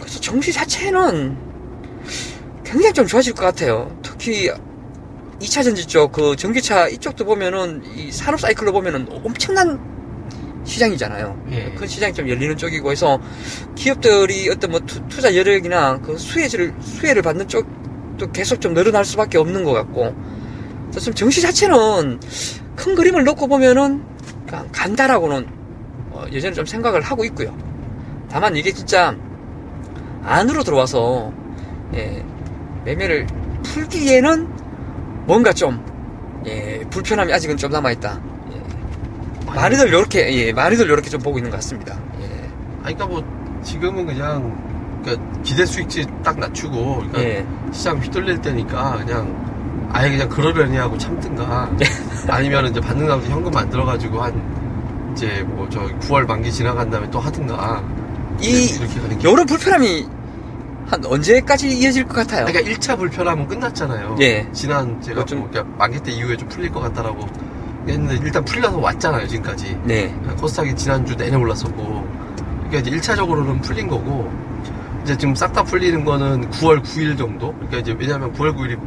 그래서 0.00 0.20
증시 0.20 0.52
자체는 0.52 1.36
굉장히 2.64 2.92
좀 2.92 3.06
좋아질 3.06 3.34
것 3.34 3.42
같아요. 3.42 3.96
특히 4.02 4.50
2차 5.40 5.62
전지 5.62 5.86
쪽, 5.86 6.12
그 6.12 6.34
전기차 6.36 6.88
이쪽도 6.88 7.24
보면은 7.24 7.82
이 7.94 8.10
산업 8.10 8.40
사이클로 8.40 8.72
보면은 8.72 9.06
엄청난 9.24 9.78
시장이잖아요. 10.64 11.46
예. 11.52 11.72
큰 11.74 11.86
시장이 11.86 12.12
좀 12.12 12.28
열리는 12.28 12.56
쪽이고 12.56 12.90
해서 12.90 13.20
기업들이 13.74 14.50
어떤 14.50 14.70
뭐 14.70 14.80
투, 14.80 15.06
투자 15.08 15.34
여력이나 15.34 16.00
그 16.00 16.18
수혜를 16.18 16.74
수혜를 16.80 17.22
받는 17.22 17.48
쪽 17.48 17.66
도 18.18 18.30
계속 18.32 18.60
좀 18.60 18.74
늘어날 18.74 19.04
수밖에 19.04 19.38
없는 19.38 19.64
것 19.64 19.72
같고. 19.72 20.14
좀 21.00 21.14
정시 21.14 21.40
자체는 21.40 22.18
큰 22.74 22.94
그림을 22.94 23.24
놓고 23.24 23.46
보면은 23.46 24.02
간다라고는 24.72 25.46
어, 26.10 26.24
여전히 26.32 26.54
좀 26.54 26.66
생각을 26.66 27.00
하고 27.02 27.24
있고요. 27.24 27.56
다만 28.30 28.56
이게 28.56 28.72
진짜 28.72 29.16
안으로 30.24 30.64
들어와서 30.64 31.32
예, 31.94 32.24
매매를 32.84 33.26
풀기에는 33.62 34.48
뭔가 35.26 35.52
좀 35.52 35.84
예, 36.46 36.84
불편함이 36.90 37.32
아직은 37.32 37.56
좀 37.56 37.70
남아있다. 37.70 38.20
예. 38.52 39.52
많이들 39.54 39.92
요렇게 39.92 40.46
예, 40.46 40.52
많이들 40.52 40.88
요렇게 40.88 41.10
좀 41.10 41.20
보고 41.20 41.38
있는 41.38 41.50
것 41.50 41.58
같습니다. 41.58 41.98
예. 42.20 42.24
아니, 42.82 42.96
그러니까 42.96 43.06
뭐 43.06 43.62
지금은 43.62 44.06
그냥 44.06 44.67
그러니까 45.16 45.42
기대 45.42 45.64
수익치 45.66 46.06
딱 46.22 46.38
낮추고 46.38 46.96
그러니까 46.96 47.20
예. 47.20 47.46
시장 47.72 47.98
휘둘릴 47.98 48.40
때니까 48.40 48.98
그냥 49.04 49.88
아예 49.92 50.10
그냥 50.10 50.28
그러려니 50.28 50.76
하고 50.76 50.98
참든가 50.98 51.70
아니면 52.28 52.66
이제 52.66 52.80
받는 52.80 53.06
다음에 53.06 53.26
현금 53.28 53.50
만들어 53.52 53.84
가지고 53.84 54.22
한 54.22 55.12
이제 55.12 55.42
뭐 55.46 55.66
저 55.70 55.80
9월 56.00 56.26
만기 56.26 56.50
지나간 56.52 56.90
다음에 56.90 57.10
또 57.10 57.18
하든가 57.20 57.82
이 58.40 58.64
이렇게 58.66 59.00
가는 59.00 59.18
게 59.18 59.28
요런 59.28 59.46
불편함이 59.46 60.06
한 60.86 61.04
언제까지 61.04 61.68
이어질 61.78 62.04
것 62.06 62.14
같아요? 62.14 62.46
그러니까 62.46 62.70
1차 62.72 62.96
불편함은 62.96 63.46
끝났잖아요. 63.48 64.16
예. 64.20 64.48
지난 64.52 65.00
제가 65.02 65.16
뭐 65.16 65.24
좀- 65.26 65.38
뭐 65.40 65.48
그러니까 65.50 65.76
만기 65.76 66.00
때 66.00 66.12
이후에 66.12 66.36
좀 66.36 66.48
풀릴 66.48 66.70
것 66.72 66.80
같다라고 66.80 67.26
했는데 67.86 68.18
일단 68.24 68.44
풀려서 68.44 68.78
왔잖아요 68.78 69.26
지금까지. 69.28 69.78
네. 69.84 70.14
코스닥이 70.40 70.74
지난주 70.76 71.14
내내 71.16 71.36
올랐었고 71.36 72.06
그러니까 72.70 72.78
이제 72.78 72.90
1차적으로는 73.12 73.62
풀린 73.62 73.88
거고 73.88 74.30
이제 75.08 75.16
지금 75.16 75.34
싹 75.34 75.54
다 75.54 75.64
풀리는 75.64 76.04
거는 76.04 76.50
9월 76.50 76.82
9일 76.82 77.16
정도 77.16 77.54
그러니까 77.54 77.78
이제 77.78 77.96
왜냐하면 77.98 78.30
9월 78.34 78.54
9일이 78.54 78.78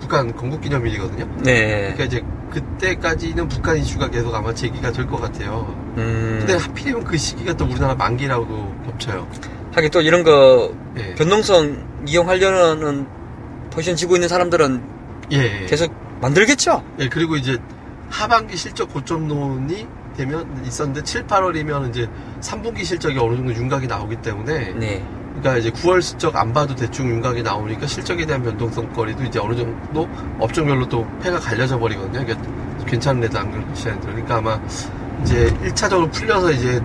북한 0.00 0.34
건국기념일이거든요 0.34 1.28
네. 1.42 1.92
그러니까 1.94 2.04
이제 2.04 2.24
그때까지는 2.50 3.46
북한 3.48 3.76
이슈가 3.76 4.08
계속 4.08 4.34
아마 4.34 4.54
제기가 4.54 4.90
될 4.90 5.06
것 5.06 5.20
같아요 5.20 5.66
음. 5.98 6.36
근데 6.38 6.54
하필이면 6.54 7.04
그 7.04 7.18
시기가 7.18 7.52
또 7.52 7.66
우리나라 7.66 7.94
만기라고 7.94 8.46
겹쳐요 8.86 9.28
하긴 9.74 9.90
또 9.90 10.00
이런 10.00 10.22
거 10.22 10.72
예. 10.96 11.14
변동성 11.16 11.86
이용하려는 12.06 13.06
포지션 13.70 13.94
지고 13.94 14.14
있는 14.16 14.26
사람들은 14.26 14.82
예, 15.32 15.64
예. 15.64 15.66
계속 15.66 15.92
만들겠죠? 16.22 16.82
예, 17.00 17.08
그리고 17.10 17.36
이제 17.36 17.58
하반기 18.08 18.56
실적 18.56 18.90
고점론이 18.90 19.86
되면 20.16 20.64
있었는데 20.64 21.02
7, 21.04 21.26
8월이면 21.26 21.90
이제 21.90 22.08
3분기 22.40 22.86
실적이 22.86 23.18
어느 23.18 23.36
정도 23.36 23.52
윤곽이 23.52 23.86
나오기 23.86 24.16
때문에 24.22 24.72
네. 24.72 25.04
그러니까 25.38 25.56
이제 25.56 25.70
9월 25.70 26.02
실적 26.02 26.36
안 26.36 26.52
봐도 26.52 26.74
대충 26.74 27.08
윤곽이 27.08 27.42
나오니까 27.42 27.86
실적에 27.86 28.26
대한 28.26 28.42
변동성 28.42 28.92
거리도 28.92 29.24
이제 29.24 29.38
어느 29.38 29.54
정도 29.56 30.08
업종별로 30.38 30.88
또 30.88 31.06
패가 31.22 31.38
갈려져 31.38 31.78
버리거든요. 31.78 32.22
이게 32.22 32.34
괜찮은 32.86 33.22
애들 33.24 33.38
안 33.38 33.48
애들. 33.48 34.00
그러니까 34.00 34.36
아마 34.36 34.60
이제 35.22 35.52
1차적으로 35.62 36.10
풀려서 36.10 36.52
이제 36.52 36.82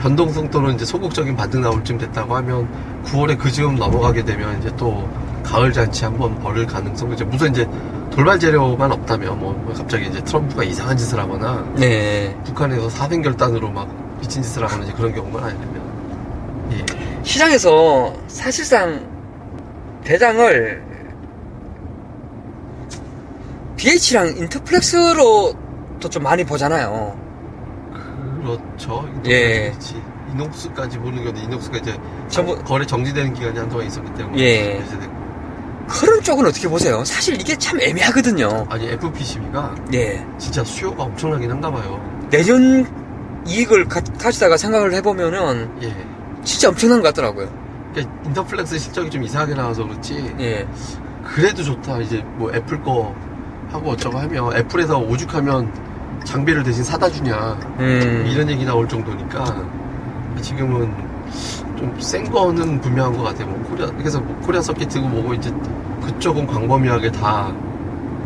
변동성 0.00 0.50
또는 0.50 0.74
이제 0.74 0.84
소극적인 0.84 1.34
반등 1.36 1.62
나올 1.62 1.82
쯤 1.82 1.96
됐다고 1.98 2.36
하면 2.36 2.68
9월에 3.04 3.38
그 3.38 3.50
즈음 3.50 3.76
넘어가게 3.76 4.24
되면 4.24 4.58
이제 4.58 4.70
또 4.76 5.08
가을 5.42 5.72
잔치 5.72 6.04
한번 6.04 6.38
벌일 6.40 6.66
가능성 6.66 7.12
이제 7.12 7.24
무슨 7.24 7.50
이제 7.50 7.68
돌발 8.10 8.38
재료만 8.38 8.92
없다면 8.92 9.38
뭐 9.38 9.72
갑자기 9.76 10.06
이제 10.06 10.22
트럼프가 10.22 10.62
이상한 10.64 10.96
짓을 10.96 11.18
하거나 11.18 11.64
네. 11.76 12.36
북한에서 12.44 12.88
사생 12.88 13.22
결단으로 13.22 13.70
막 13.70 13.88
미친 14.20 14.42
짓을 14.42 14.62
하거나 14.64 14.84
이제 14.84 14.92
그런 14.92 15.14
경우만 15.14 15.42
아니면 15.42 15.74
예. 15.76 15.83
시장에서 17.24 18.14
사실상 18.28 19.04
대장을 20.04 20.84
BH랑 23.76 24.36
인터플렉스로 24.36 25.54
또 26.00 26.08
좀 26.10 26.22
많이 26.22 26.44
보잖아요. 26.44 27.18
그렇죠. 28.42 29.08
예. 29.26 29.72
이녹스까지 30.34 30.98
보는 30.98 31.24
건데 31.24 31.40
이녹스가 31.40 31.78
이제 31.78 31.96
전부- 32.28 32.62
거래 32.62 32.84
정지되는 32.84 33.32
기간이 33.32 33.58
한동안 33.58 33.86
있었기 33.86 34.12
때문에 34.12 34.38
예. 34.38 34.84
그런 35.88 36.20
쪽은 36.22 36.44
어떻게 36.44 36.68
보세요? 36.68 37.02
사실 37.06 37.40
이게 37.40 37.56
참 37.56 37.80
애매하거든요. 37.80 38.66
아니 38.68 38.86
FPCB가 38.90 39.74
예. 39.94 40.22
진짜 40.36 40.62
수요가 40.62 41.04
엄청나긴 41.04 41.50
한가 41.50 41.70
봐요. 41.70 41.98
내년 42.30 42.86
이익을 43.46 43.86
가, 43.88 44.00
가지다가 44.18 44.58
생각을 44.58 44.92
해보면은 44.92 45.70
예. 45.82 45.94
진짜 46.44 46.68
엄청난 46.68 47.00
것 47.02 47.08
같더라고요. 47.08 47.48
그러니까 47.92 48.14
인터플렉스 48.26 48.78
실적이 48.78 49.10
좀 49.10 49.22
이상하게 49.22 49.54
나와서 49.54 49.86
그렇지 49.86 50.34
예. 50.40 50.66
그래도 51.24 51.62
좋다. 51.62 51.98
이제 52.00 52.22
뭐 52.36 52.52
애플 52.54 52.82
거 52.82 53.14
하고 53.70 53.90
어쩌고 53.90 54.18
하면 54.18 54.54
애플에서 54.56 54.98
오죽하면 54.98 55.72
장비를 56.24 56.62
대신 56.62 56.84
사다 56.84 57.10
주냐 57.10 57.58
음. 57.80 58.24
이런 58.28 58.48
얘기 58.50 58.64
나올 58.64 58.88
정도니까 58.88 59.44
지금은 60.40 60.92
좀 61.78 61.94
센 61.98 62.30
거는 62.30 62.80
분명한 62.80 63.16
것 63.16 63.24
같아요. 63.24 63.46
뭐 63.48 63.62
코리아 63.70 63.86
그래서 63.96 64.20
뭐 64.20 64.34
코리아 64.40 64.60
서킷이고 64.62 65.06
뭐고 65.08 65.34
이제 65.34 65.52
그쪽은 66.04 66.46
광범위하게 66.46 67.10
다, 67.12 67.52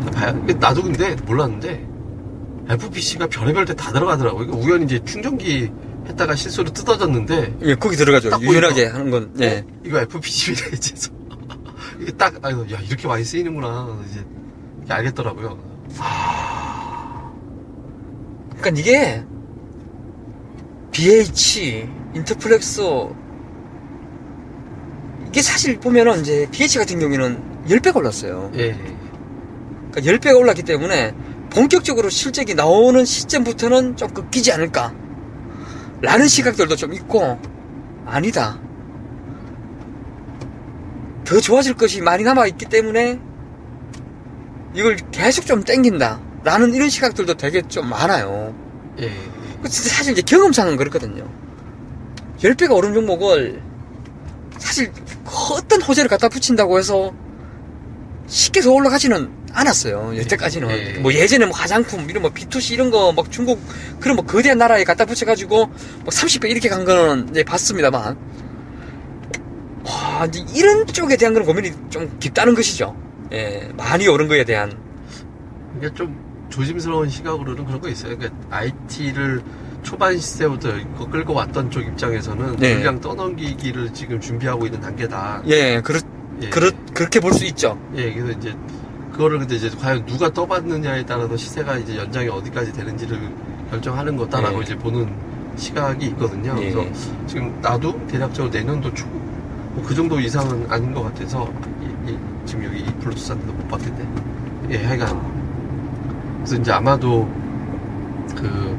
다 0.04 0.10
봐야. 0.12 0.32
나도 0.58 0.82
근데 0.82 1.16
몰랐는데 1.26 1.86
FPC가 2.68 3.26
별의별 3.28 3.64
데 3.64 3.74
다 3.74 3.92
들어가더라고. 3.92 4.42
이거 4.42 4.56
우연히 4.56 4.84
이제 4.84 5.02
충전기 5.04 5.70
했다가 6.08 6.34
실수로 6.34 6.70
뜯어졌는데 6.72 7.56
예, 7.62 7.74
거기 7.74 7.96
들어가죠. 7.96 8.30
딱 8.30 8.42
유연하게 8.42 8.74
보니까. 8.90 8.94
하는 8.94 9.10
건. 9.10 9.34
예. 9.40 9.64
이거 9.84 10.00
FPCB래 10.00 10.70
이제서 10.76 11.10
이게 12.00 12.12
딱 12.12 12.34
아유 12.42 12.66
야 12.72 12.78
이렇게 12.80 13.06
많이 13.08 13.24
쓰이는구나 13.24 13.98
이제 14.10 14.24
알겠더라고요. 14.88 15.58
그러니까 18.58 18.80
이게 18.80 19.24
BH, 20.92 21.88
인터플렉스 22.14 22.80
이게 25.28 25.42
사실 25.42 25.78
보면은 25.78 26.20
이제 26.20 26.48
BH 26.50 26.78
같은 26.78 26.98
경우에는 26.98 27.64
10배가 27.68 27.96
올랐어요. 27.96 28.50
예. 28.56 28.72
그러니까 29.92 30.00
10배가 30.00 30.36
올랐기 30.38 30.62
때문에 30.62 31.14
본격적으로 31.50 32.08
실적이 32.08 32.54
나오는 32.54 33.04
시점부터는 33.04 33.96
좀 33.96 34.08
꺾이지 34.08 34.52
않을까. 34.52 34.94
라는 36.00 36.28
시각들도 36.28 36.76
좀 36.76 36.94
있고, 36.94 37.40
아니다. 38.06 38.60
더 41.24 41.40
좋아질 41.40 41.74
것이 41.74 42.00
많이 42.00 42.24
남아있기 42.24 42.66
때문에 42.66 43.20
이걸 44.74 44.96
계속 45.10 45.44
좀 45.44 45.62
땡긴다. 45.62 46.20
라는 46.44 46.72
이런 46.74 46.88
시각들도 46.88 47.34
되게 47.34 47.62
좀 47.62 47.88
많아요. 47.88 48.54
예. 49.00 49.10
그 49.62 49.68
진짜 49.68 49.90
사실 49.90 50.12
이제 50.12 50.22
경험상은 50.22 50.76
그렇거든요. 50.76 51.28
10배가 52.38 52.74
오른 52.74 52.94
종목을 52.94 53.60
사실 54.58 54.92
어떤 55.52 55.82
호재를 55.82 56.08
갖다 56.08 56.28
붙인다고 56.28 56.78
해서 56.78 57.12
쉽게 58.26 58.60
더 58.60 58.72
올라가지는 58.72 59.30
않았어요. 59.52 60.16
여태까지는. 60.18 60.70
예. 60.70 60.98
뭐 61.00 61.12
예전에 61.12 61.46
뭐 61.46 61.54
화장품, 61.56 62.08
이런 62.10 62.22
뭐 62.22 62.30
B2C 62.32 62.72
이런 62.72 62.90
거 62.90 63.12
막 63.12 63.30
중국 63.30 63.60
그런 64.00 64.16
뭐 64.16 64.24
거대한 64.24 64.58
나라에 64.58 64.84
갖다 64.84 65.04
붙여가지고 65.04 65.66
뭐 65.66 66.04
30배 66.06 66.50
이렇게 66.50 66.68
간 66.68 66.84
거는 66.84 67.28
이제 67.30 67.42
봤습니다만. 67.44 68.16
와, 69.84 70.26
이제 70.26 70.44
이런 70.54 70.86
쪽에 70.86 71.16
대한 71.16 71.32
그런 71.34 71.46
고민이 71.46 71.72
좀 71.90 72.16
깊다는 72.20 72.54
것이죠. 72.54 72.94
예, 73.32 73.70
많이 73.76 74.06
오른 74.08 74.28
거에 74.28 74.44
대한. 74.44 74.72
이게 75.78 75.92
좀 75.94 76.46
조심스러운 76.50 77.08
시각으로는 77.08 77.64
그런 77.64 77.80
거 77.80 77.88
있어요. 77.88 78.16
그러니까 78.18 78.38
IT를 78.50 79.42
초반 79.82 80.18
시세부터 80.18 80.76
이거 80.76 81.08
끌고 81.08 81.32
왔던 81.34 81.70
쪽 81.70 81.82
입장에서는 81.82 82.56
네. 82.56 82.74
그냥 82.76 83.00
떠넘기기를 83.00 83.92
지금 83.94 84.20
준비하고 84.20 84.66
있는 84.66 84.80
단계다. 84.80 85.42
예, 85.46 85.80
그렇, 85.80 86.00
예. 86.42 86.48
그렇, 86.50 86.70
그렇게 86.92 87.20
볼 87.20 87.32
수 87.32 87.44
있죠. 87.46 87.78
예, 87.96 88.12
그래서 88.12 88.38
이제 88.38 88.54
그거를 89.18 89.40
근데 89.40 89.56
이제 89.56 89.68
과연 89.68 90.06
누가 90.06 90.30
떠받느냐에 90.32 91.04
따라서 91.04 91.36
시세가 91.36 91.78
이제 91.78 91.96
연장이 91.96 92.28
어디까지 92.28 92.72
되는지를 92.72 93.18
결정하는 93.68 94.16
거다라고 94.16 94.58
예. 94.58 94.62
이제 94.62 94.78
보는 94.78 95.12
시각이 95.56 96.06
있거든요. 96.06 96.54
예. 96.62 96.70
그래서 96.70 96.88
지금 97.26 97.58
나도 97.60 98.06
대략적으로 98.06 98.52
내년도 98.52 98.94
초, 98.94 99.06
뭐 99.08 99.82
그 99.84 99.92
정도 99.92 100.20
이상은 100.20 100.64
아닌 100.70 100.94
것 100.94 101.02
같아서 101.02 101.48
이- 101.82 102.10
이- 102.12 102.18
지금 102.44 102.64
여기 102.66 102.78
이 102.78 102.84
블루투스한테도 103.00 103.52
못 103.52 103.66
받겠네. 103.68 104.08
예, 104.70 104.84
하여간 104.84 105.20
그래서 106.36 106.54
이제 106.56 106.70
아마도 106.70 107.28
그, 108.36 108.78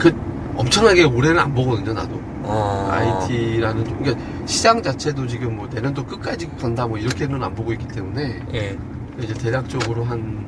그 0.00 0.12
엄청나게 0.56 1.04
올해는 1.04 1.38
안 1.38 1.54
보거든요, 1.54 1.92
나도. 1.92 2.20
어. 2.42 2.88
IT라는 2.90 3.84
쪽, 3.84 3.98
그러니까 4.02 4.24
시장 4.46 4.82
자체도 4.82 5.28
지금 5.28 5.56
뭐 5.56 5.68
내년도 5.72 6.04
끝까지 6.04 6.50
간다 6.60 6.88
뭐 6.88 6.98
이렇게는 6.98 7.40
안 7.40 7.54
보고 7.54 7.72
있기 7.72 7.86
때문에 7.86 8.40
예. 8.52 8.76
이제 9.22 9.34
대략적으로 9.34 10.04
한 10.04 10.46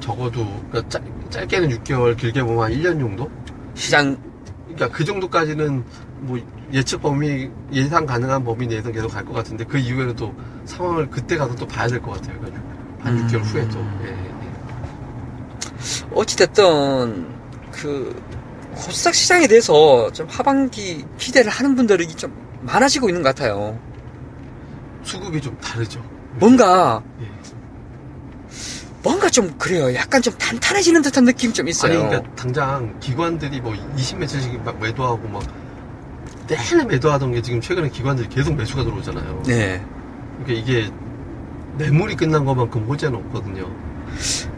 적어도 0.00 0.44
그러니까 0.70 0.88
짧, 0.88 1.02
짧게는 1.30 1.68
6개월 1.78 2.16
길게 2.16 2.42
보면 2.42 2.64
한 2.64 2.72
1년 2.72 2.98
정도? 3.00 3.30
시장, 3.74 4.16
그러니까 4.64 4.88
그 4.90 5.04
정도까지는 5.04 5.84
뭐 6.20 6.38
예측 6.72 7.00
범위 7.02 7.50
예상 7.72 8.06
가능한 8.06 8.44
범위 8.44 8.66
내에서 8.66 8.90
계속 8.90 9.08
갈 9.08 9.24
것 9.24 9.32
같은데 9.32 9.64
그 9.64 9.78
이후에는 9.78 10.14
또 10.16 10.34
상황을 10.64 11.08
그때 11.10 11.36
가서 11.36 11.54
또 11.54 11.66
봐야 11.66 11.86
될 11.88 12.00
것 12.00 12.12
같아요. 12.12 12.38
그러니까 12.40 12.60
한 13.00 13.18
음. 13.18 13.26
6개월 13.26 13.40
후에 13.44 13.68
또. 13.68 13.78
예, 14.04 14.08
예. 14.08 14.32
어찌됐든, 16.14 17.26
그, 17.72 18.22
코스닥 18.74 19.14
시장에 19.14 19.46
대해서 19.46 20.10
좀 20.12 20.26
하반기 20.30 21.04
기대를 21.18 21.50
하는 21.50 21.74
분들이 21.74 22.06
좀 22.08 22.32
많아지고 22.62 23.08
있는 23.08 23.22
것 23.22 23.34
같아요. 23.34 23.78
수급이 25.02 25.40
좀 25.40 25.56
다르죠. 25.58 26.02
뭔가, 26.34 27.02
예. 27.20 27.26
뭔가 29.02 29.28
좀 29.28 29.52
그래요. 29.58 29.94
약간 29.94 30.22
좀 30.22 30.32
탄탄해지는 30.38 31.02
듯한 31.02 31.24
느낌 31.24 31.52
좀 31.52 31.68
있어요. 31.68 31.92
아니 31.92 32.08
그러니까 32.08 32.34
당장 32.36 32.98
기관들이 33.00 33.60
뭐 33.60 33.74
20매출씩 33.96 34.62
막 34.62 34.78
매도하고 34.80 35.28
막 35.28 35.42
내내 36.46 36.84
매도하던 36.84 37.32
게 37.32 37.42
지금 37.42 37.60
최근에 37.60 37.88
기관들이 37.88 38.28
계속 38.28 38.54
매수가 38.54 38.84
들어오잖아요. 38.84 39.42
네. 39.46 39.84
그러니까 40.44 40.52
이게 40.52 40.90
매물이 41.78 42.16
끝난 42.16 42.44
것만큼 42.44 42.84
호재는 42.84 43.18
없거든요. 43.18 43.68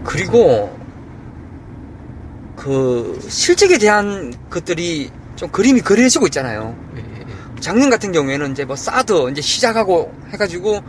그리고, 0.02 0.76
그, 2.56 3.18
실적에 3.28 3.78
대한 3.78 4.34
것들이 4.50 5.10
좀 5.36 5.48
그림이 5.50 5.80
그려지고 5.80 6.26
있잖아요. 6.26 6.76
예, 6.96 7.00
예, 7.00 7.20
예. 7.20 7.60
작년 7.60 7.88
같은 7.88 8.10
경우에는 8.12 8.52
이제 8.52 8.64
뭐 8.64 8.74
사드 8.74 9.30
이제 9.30 9.40
시작하고 9.40 10.12
해가지고 10.32 10.82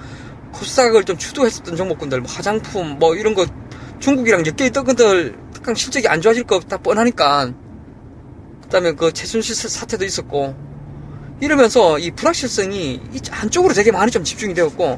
코스닥을 0.60 1.04
좀 1.04 1.18
주도했었던 1.18 1.76
종목군들 1.76 2.22
뭐 2.22 2.32
화장품 2.32 2.98
뭐 2.98 3.16
이런 3.16 3.34
거 3.34 3.46
중국이랑 4.00 4.44
엮여 4.46 4.68
있던 4.68 4.84
것들 4.86 5.38
특강 5.54 5.76
실적이 5.76 6.08
안 6.08 6.22
좋아질 6.22 6.44
거 6.44 6.60
다 6.60 6.78
뻔하니까. 6.78 7.52
그 8.64 8.70
다음에 8.70 8.94
그 8.94 9.12
최순실 9.14 9.56
사- 9.56 9.68
사태도 9.68 10.06
있었고. 10.06 10.56
이러면서 11.42 12.00
이 12.00 12.12
불확실성이 12.12 13.02
이 13.14 13.22
한쪽으로 13.30 13.74
되게 13.74 13.92
많이 13.92 14.10
좀 14.10 14.24
집중이 14.24 14.54
되었고 14.54 14.98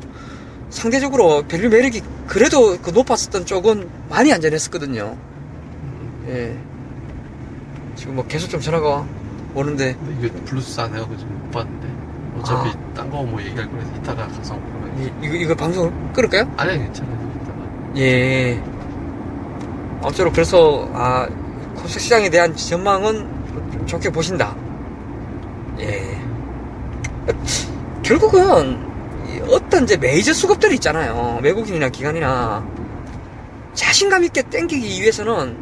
상대적으로 0.69 1.43
value 1.47 1.69
매력이 1.69 2.01
그래도 2.27 2.77
그 2.79 2.91
높았었던 2.91 3.45
쪽은 3.45 3.89
많이 4.09 4.31
안전했었거든요. 4.31 5.17
예. 6.27 6.55
지금 7.95 8.15
뭐 8.15 8.27
계속 8.27 8.49
좀 8.49 8.61
전화가 8.61 9.05
오는데. 9.55 9.97
이게 10.19 10.29
블루투스 10.31 10.79
안 10.79 10.93
해가지고 10.93 11.17
지금 11.17 11.33
못 11.39 11.51
봤는데. 11.51 11.87
어차피 12.39 12.69
딴거 12.93 13.23
뭐 13.23 13.41
얘기할 13.41 13.67
거라서 13.71 13.91
이따가 13.95 14.27
가서 14.27 14.53
이, 14.99 15.11
이거 15.21 15.35
이거 15.35 15.55
방송을 15.55 15.91
끌을까요? 16.13 16.51
아니 16.57 16.77
괜찮아요. 16.77 17.17
예. 17.97 18.61
아무쪼록 20.01 20.33
그래서 20.33 20.89
아 20.93 21.27
코스닥 21.75 22.01
시장에 22.01 22.29
대한 22.29 22.55
전망은 22.55 23.27
좀 23.71 23.85
좋게 23.85 24.09
보신다. 24.09 24.55
예. 25.79 26.17
결국은 28.03 28.79
이 29.27 29.41
어떤 29.49 29.83
이제 29.83 29.97
메이저 29.97 30.33
수급들이 30.33 30.75
있잖아요. 30.75 31.39
외국인이나 31.41 31.89
기관이나 31.89 32.65
자신감 33.73 34.23
있게 34.25 34.43
땡기기 34.43 35.01
위해서는 35.01 35.57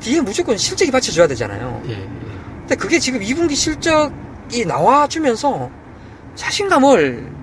뒤에 0.00 0.20
무조건 0.20 0.56
실적이 0.56 0.90
받쳐줘야 0.90 1.26
되잖아요. 1.28 1.82
예, 1.86 1.92
예. 1.92 2.08
근데 2.60 2.74
그게 2.76 2.98
지금 2.98 3.20
2분기 3.20 3.54
실적이 3.54 4.64
나와주면서 4.66 5.70
자신감을 6.34 7.37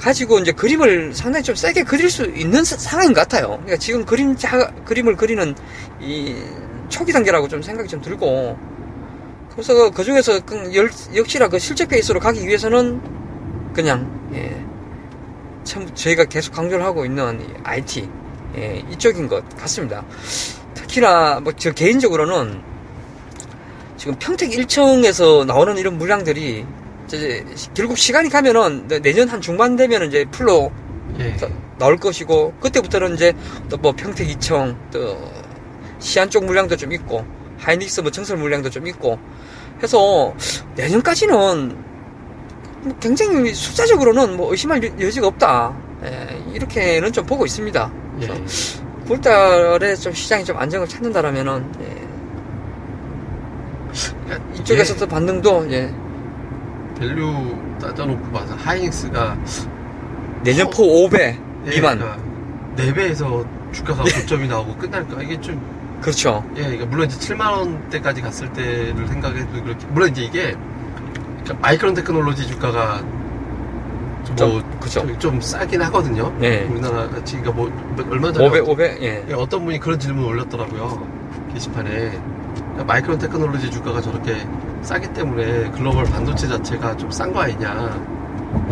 가지고 0.00 0.38
이제 0.38 0.52
그림을 0.52 1.14
상당히 1.14 1.44
좀 1.44 1.54
세게 1.54 1.84
그릴 1.84 2.10
수 2.10 2.24
있는 2.24 2.64
사- 2.64 2.76
상황인 2.76 3.12
것 3.12 3.20
같아요. 3.20 3.48
그러니까 3.58 3.76
지금 3.76 4.04
그림 4.04 4.34
자, 4.36 4.72
그림을 4.84 5.16
그리는 5.16 5.54
이 6.00 6.34
초기 6.88 7.12
단계라고 7.12 7.48
좀 7.48 7.62
생각이 7.62 7.88
좀 7.88 8.00
들고 8.00 8.58
그래서 9.52 9.90
그 9.90 10.02
중에서 10.04 10.40
그 10.44 10.74
열- 10.74 10.90
역시나 11.14 11.48
그 11.48 11.58
실적 11.58 11.88
베이스로 11.88 12.18
가기 12.20 12.46
위해서는 12.46 13.00
그냥 13.74 14.10
예, 14.34 14.64
참 15.64 15.88
저희가 15.94 16.24
계속 16.24 16.52
강조를 16.54 16.84
하고 16.84 17.04
있는 17.04 17.40
이 17.40 17.44
IT 17.62 18.08
예, 18.56 18.82
이쪽인 18.90 19.28
것 19.28 19.46
같습니다. 19.56 20.04
특히나 20.74 21.40
뭐 21.40 21.52
저 21.56 21.72
개인적으로는 21.72 22.60
지금 23.96 24.14
평택 24.18 24.50
1층에서 24.50 25.44
나오는 25.44 25.76
이런 25.76 25.98
물량들이 25.98 26.64
이제 27.16 27.44
결국 27.74 27.96
시간이 27.98 28.28
가면은 28.28 28.86
내- 28.88 29.00
내년 29.00 29.28
한 29.28 29.40
중반 29.40 29.76
되면 29.76 30.04
이제 30.08 30.24
풀로 30.30 30.70
예. 31.18 31.36
자, 31.36 31.48
나올 31.78 31.96
것이고 31.96 32.52
그때부터는 32.60 33.14
이제 33.14 33.32
또 33.68 33.76
뭐 33.78 33.92
평택 33.96 34.28
2층 34.28 34.76
또 34.92 35.16
시안 35.98 36.28
쪽 36.30 36.44
물량도 36.44 36.76
좀 36.76 36.92
있고 36.92 37.24
하이닉스 37.58 38.00
뭐 38.02 38.10
정설 38.10 38.36
물량도 38.38 38.70
좀 38.70 38.86
있고 38.86 39.18
해서 39.82 40.34
내년까지는 40.76 41.76
뭐 42.82 42.96
굉장히 43.00 43.52
숫자적으로는 43.54 44.36
뭐 44.36 44.50
의심할 44.50 44.82
여- 44.84 45.06
여지가 45.06 45.26
없다 45.26 45.74
예, 46.04 46.42
이렇게는 46.54 47.12
좀 47.12 47.26
보고 47.26 47.44
있습니다. 47.44 47.92
예. 48.22 48.26
그래서 48.26 48.80
9월달에 49.06 50.00
좀 50.00 50.12
시장이 50.12 50.44
좀 50.44 50.56
안정을 50.56 50.86
찾는다라면은 50.88 51.72
예, 51.82 52.00
그러니까 54.24 54.54
이쪽에서도 54.54 55.06
반등도 55.06 55.66
예, 55.72 55.92
value 57.00 57.78
따져놓고 57.80 58.30
봐서 58.30 58.54
하이닉스가 58.54 59.36
내년 60.44 60.66
어. 60.66 60.70
PER 60.70 61.08
5배 61.08 61.36
미만 61.64 61.98
4배에서 62.76 63.46
주가가 63.72 64.04
고점이 64.04 64.46
나오고 64.46 64.76
끝날까 64.76 65.22
이게 65.22 65.40
좀 65.40 65.60
그렇죠. 66.00 66.44
예, 66.56 66.62
그러니까 66.62 66.86
물론 66.86 67.06
이제 67.06 67.34
7만 67.34 67.50
원대까지 67.50 68.22
갔을 68.22 68.50
때를 68.52 69.06
생각해도 69.08 69.62
그렇게 69.62 69.86
물론 69.88 70.10
이제 70.10 70.22
이게 70.22 70.56
그러니까 71.42 71.54
마이크론 71.60 71.94
테크놀로지 71.94 72.46
주가가 72.46 73.02
뭐 73.02 74.36
좀, 74.36 74.62
그죠. 74.78 75.00
좀, 75.00 75.18
좀 75.18 75.40
싸긴 75.40 75.82
하거든요. 75.82 76.34
네. 76.38 76.64
우리나라 76.64 77.08
같이 77.08 77.36
그러니까 77.36 77.52
뭐 77.52 78.06
얼마 78.10 78.32
전에 78.32 78.48
5배 78.48 78.66
5배 78.66 79.02
예. 79.02 79.24
예, 79.28 79.32
어떤 79.34 79.64
분이 79.64 79.78
그런 79.78 79.98
질문 79.98 80.24
을 80.24 80.30
올렸더라고요. 80.30 81.06
게시판에. 81.52 82.39
그러니까 82.80 82.84
마이크론 82.84 83.18
테크놀로지 83.18 83.70
주가가 83.70 84.00
저렇게 84.00 84.36
싸기 84.82 85.12
때문에 85.12 85.70
글로벌 85.70 86.04
반도체 86.04 86.48
자체가 86.48 86.96
좀 86.96 87.10
싼 87.10 87.32
거 87.32 87.40
아니냐. 87.40 88.00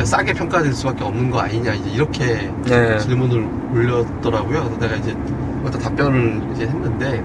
싸게 0.03 0.33
평가될 0.33 0.73
수밖에 0.73 1.05
없는 1.05 1.31
거 1.31 1.41
아니냐 1.41 1.75
이제 1.75 1.91
이렇게 1.91 2.51
네. 2.65 2.99
질문을 2.99 3.47
올렸더라고요. 3.75 4.65
그래서 4.65 4.79
내가 4.79 4.97
이제 4.97 5.15
그것도 5.59 5.79
답변을 5.79 6.43
이제 6.55 6.67
했는데 6.67 7.23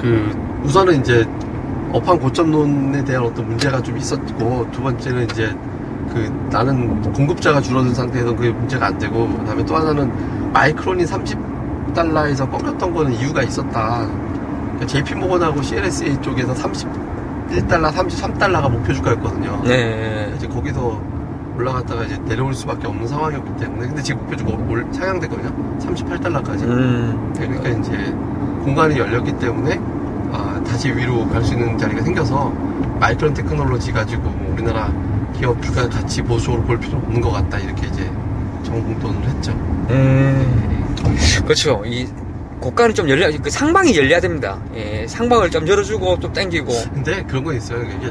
그 0.00 0.60
우선은 0.64 1.00
이제 1.00 1.26
업황 1.92 2.18
고점론에 2.18 3.04
대한 3.04 3.24
어떤 3.24 3.46
문제가 3.46 3.82
좀 3.82 3.96
있었고 3.98 4.68
두 4.72 4.82
번째는 4.82 5.24
이제 5.24 5.54
그 6.12 6.48
나는 6.50 7.00
공급자가 7.12 7.60
줄어든 7.60 7.94
상태에서 7.94 8.34
그게 8.34 8.50
문제가 8.50 8.86
안 8.86 8.98
되고 8.98 9.28
그다음에 9.28 9.64
또 9.64 9.76
하나는 9.76 10.10
마이크론이 10.52 11.04
30달러에서 11.04 12.50
꺾였던 12.50 12.94
거는 12.94 13.12
이유가 13.12 13.42
있었다. 13.42 14.08
그러니까 14.82 14.86
JP 14.86 15.14
모건하고 15.14 15.62
CLSA 15.62 16.16
쪽에서 16.20 16.52
31달러, 16.54 17.92
33달러가 17.92 18.70
목표 18.70 18.92
주가였거든요. 18.92 19.62
네. 19.64 20.32
이제 20.36 20.46
거기서 20.48 21.00
올라갔다가 21.56 22.04
이제 22.04 22.16
내려올 22.24 22.54
수밖에 22.54 22.86
없는 22.86 23.06
상황이었기 23.06 23.56
때문에 23.58 23.86
근데 23.88 24.02
지금 24.02 24.20
목표 24.22 24.36
주가 24.36 24.52
올- 24.68 24.86
상향됐거든요. 24.92 25.78
38달러까지. 25.78 26.62
음. 26.62 27.32
그러니까 27.36 27.68
이제 27.68 27.92
공간이 28.64 28.98
열렸기 28.98 29.32
때문에 29.38 29.78
아, 30.32 30.60
다시 30.66 30.90
위로 30.90 31.28
갈 31.28 31.44
수 31.44 31.52
있는 31.52 31.76
자리가 31.76 32.02
생겨서 32.02 32.50
마이크론 32.98 33.34
테크놀로지 33.34 33.92
가지고 33.92 34.22
뭐 34.30 34.52
우리나라 34.54 34.90
기업 35.36 35.60
주가 35.62 35.88
같이 35.88 36.22
보수적으로 36.22 36.62
볼 36.62 36.78
필요 36.80 36.96
없는 36.98 37.20
것 37.20 37.30
같다 37.32 37.58
이렇게 37.58 37.86
이제 37.88 38.10
정돈을 38.62 39.22
했죠. 39.28 39.52
음. 39.90 40.94
그렇죠. 41.44 41.82
이 41.84 42.08
고가는 42.62 42.94
좀 42.94 43.08
열려, 43.08 43.28
그 43.42 43.50
상방이 43.50 43.94
열려야 43.96 44.20
됩니다. 44.20 44.58
예, 44.74 45.04
상방을 45.08 45.50
좀 45.50 45.66
열어주고 45.66 46.20
좀 46.20 46.32
당기고. 46.32 46.72
근데 46.94 47.22
그런 47.24 47.42
건 47.44 47.56
있어요. 47.56 47.82
이게 47.82 48.10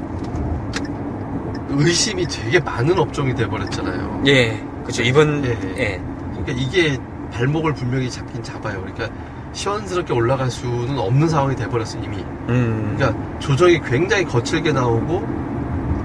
의심이 1.70 2.28
되게 2.28 2.60
많은 2.60 3.00
업종이 3.00 3.34
돼버렸잖아요. 3.34 4.24
예, 4.28 4.62
그렇죠. 4.84 5.04
이번 5.04 5.44
예. 5.46 5.58
예, 5.78 6.02
그러니까 6.32 6.54
이게 6.54 6.98
발목을 7.32 7.74
분명히 7.74 8.10
잡긴 8.12 8.44
잡아요. 8.44 8.82
그러니까 8.82 9.10
시원스럽게 9.54 10.14
올라갈 10.14 10.52
수는 10.52 11.00
없는 11.00 11.30
상황이 11.30 11.56
돼버렸어 11.56 11.98
이미. 12.04 12.18
음, 12.50 12.96
그러니까 12.98 13.40
조정이 13.40 13.80
굉장히 13.82 14.26
거칠게 14.26 14.74
나오고 14.74 15.26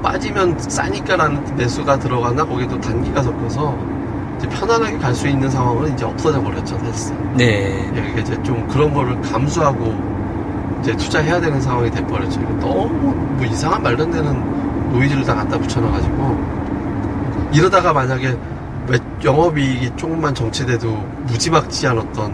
빠지면 0.03 0.57
싸니까라는 0.57 1.57
매수가 1.57 1.99
들어가나 1.99 2.45
거기에 2.45 2.69
또 2.69 2.81
단기가 2.81 3.23
섞여서 3.25 3.96
이제 4.39 4.49
편안하게 4.49 4.99
갈 4.99 5.15
수 5.15 5.27
있는 5.29 5.49
상황은 5.51 5.95
이제 5.95 6.05
없어져 6.05 6.43
버렸죠 6.43 6.79
사실상. 6.79 7.37
네, 7.37 7.89
예, 7.95 8.11
이게 8.11 8.21
이제 8.21 8.43
좀 8.43 8.67
그런 8.69 8.93
거를 8.93 9.21
감수하고 9.23 10.17
이제 10.83 10.95
투자해야 10.97 11.41
되는 11.41 11.61
상황이 11.61 11.91
돼버렸죠. 11.91 12.41
너무 12.61 12.89
뭐 13.15 13.45
이상한 13.47 13.83
말도 13.83 14.05
안 14.05 14.11
되는 14.11 14.93
노이즈를 14.93 15.25
다 15.25 15.35
갖다 15.35 15.59
붙여놔가지고 15.59 16.57
이러다가 17.53 17.93
만약에 17.93 18.37
왜 18.89 18.99
영업이익이 19.25 19.93
조금만 19.97 20.35
정체돼도 20.35 20.93
무지막지한 21.27 21.99
어떤 21.99 22.33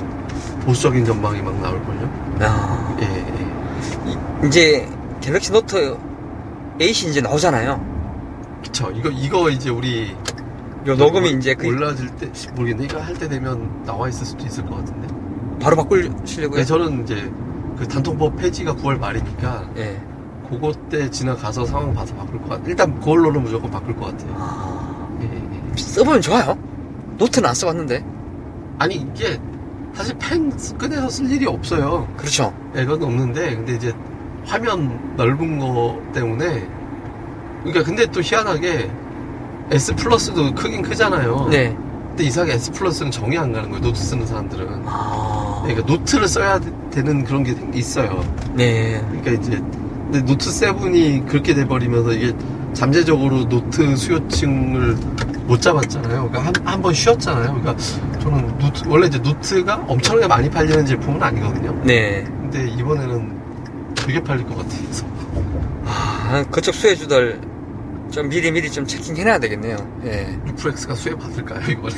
보수적인 0.64 1.04
전망이 1.04 1.40
막 1.40 1.54
나올걸요. 1.60 2.10
아, 2.40 2.96
예, 3.00 3.04
예. 3.06 4.10
이- 4.10 4.46
이제 4.46 4.88
갤럭시 5.20 5.52
노트 5.52 5.96
8이 6.78 7.08
이제 7.08 7.20
나오잖아요. 7.20 7.80
그쵸. 8.62 8.90
이거, 8.94 9.08
이거 9.10 9.50
이제 9.50 9.70
우리. 9.70 10.16
요 10.86 10.94
녹음이 10.96 11.28
올- 11.30 11.38
이제 11.38 11.54
그 11.54 11.66
올라질 11.68 12.08
때, 12.16 12.30
모르겠네. 12.54 12.84
이거 12.84 13.00
할 13.00 13.14
때 13.14 13.28
되면 13.28 13.82
나와 13.84 14.08
있을 14.08 14.26
수도 14.26 14.44
있을 14.44 14.66
것 14.66 14.76
같은데. 14.76 15.08
바로 15.60 15.76
바꾸시려고요? 15.76 16.58
네, 16.58 16.64
저는 16.64 17.02
이제 17.04 17.30
그 17.78 17.86
단통법 17.86 18.36
폐지가 18.36 18.74
9월 18.76 18.98
말이니까, 18.98 19.70
예. 19.76 20.00
그거 20.48 20.72
때 20.90 21.08
지나가서 21.08 21.64
상황 21.64 21.94
봐서 21.94 22.14
바꿀 22.14 22.40
것 22.42 22.48
같아요. 22.50 22.68
일단 22.68 22.94
그걸로는 22.98 23.42
무조건 23.44 23.70
바꿀 23.70 23.96
것 23.96 24.06
같아요. 24.06 24.34
아, 24.38 25.08
예, 25.22 25.24
예. 25.26 25.76
써보면 25.76 26.20
좋아요. 26.20 26.58
노트는 27.16 27.48
안 27.48 27.54
써봤는데. 27.54 28.04
아니, 28.78 28.96
이게 28.96 29.40
사실 29.94 30.16
펜 30.18 30.50
꺼내서 30.78 31.08
쓸 31.08 31.30
일이 31.30 31.46
없어요. 31.46 32.08
그렇죠. 32.16 32.52
예, 32.76 32.84
그건 32.84 33.04
없는데, 33.04 33.54
근데 33.56 33.74
이제 33.74 33.92
화면 34.44 35.14
넓은 35.16 35.58
거 35.60 36.00
때문에, 36.12 36.66
그러니까 37.62 37.84
근데 37.84 38.04
또 38.06 38.20
희한하게 38.20 38.90
S 39.72 39.94
플러스도 39.94 40.54
크긴 40.54 40.82
크잖아요. 40.82 41.48
네. 41.50 41.76
근데 42.08 42.24
이상하게 42.24 42.54
S 42.54 42.70
플러스는 42.72 43.10
정이 43.10 43.36
안 43.38 43.52
가는 43.52 43.70
거예요. 43.70 43.82
노트 43.82 43.98
쓰는 44.00 44.26
사람들은. 44.26 44.82
아, 44.86 45.60
그러니까 45.64 45.86
노트를 45.86 46.28
써야 46.28 46.60
되는 46.90 47.24
그런 47.24 47.42
게 47.42 47.54
있어요. 47.74 48.22
네. 48.54 49.02
그러니까 49.10 49.30
이제 49.32 49.62
근데 50.10 50.22
노트 50.24 50.50
7이 50.50 51.26
그렇게 51.26 51.54
돼버리면서 51.54 52.12
이게 52.12 52.34
잠재적으로 52.74 53.48
노트 53.48 53.96
수요층을 53.96 54.96
못 55.46 55.60
잡았잖아요. 55.60 56.28
그러니까 56.30 56.40
한, 56.40 56.52
한 56.66 56.82
번 56.82 56.92
쉬었잖아요. 56.92 57.54
그러니까 57.60 57.76
저는 58.20 58.58
노트, 58.58 58.82
원래 58.88 59.06
이제 59.06 59.18
노트가 59.18 59.84
엄청나게 59.88 60.26
많이 60.28 60.50
팔리는 60.50 60.84
제품은 60.84 61.22
아니거든요. 61.22 61.74
네. 61.84 62.24
근데 62.24 62.68
이번에는 62.78 63.40
되게 63.94 64.22
팔릴 64.22 64.44
것 64.46 64.56
같아서. 64.58 65.06
아, 65.86 66.44
그쪽 66.50 66.74
수혜주들 66.74 67.40
좀 68.12 68.28
미리 68.28 68.52
미리 68.52 68.70
좀 68.70 68.86
checking해놔야 68.86 69.38
되겠네요. 69.38 69.76
예. 70.04 70.38
뉴프렉스가 70.46 70.94
수혜 70.94 71.16
받을까요, 71.16 71.60
이번에? 71.70 71.94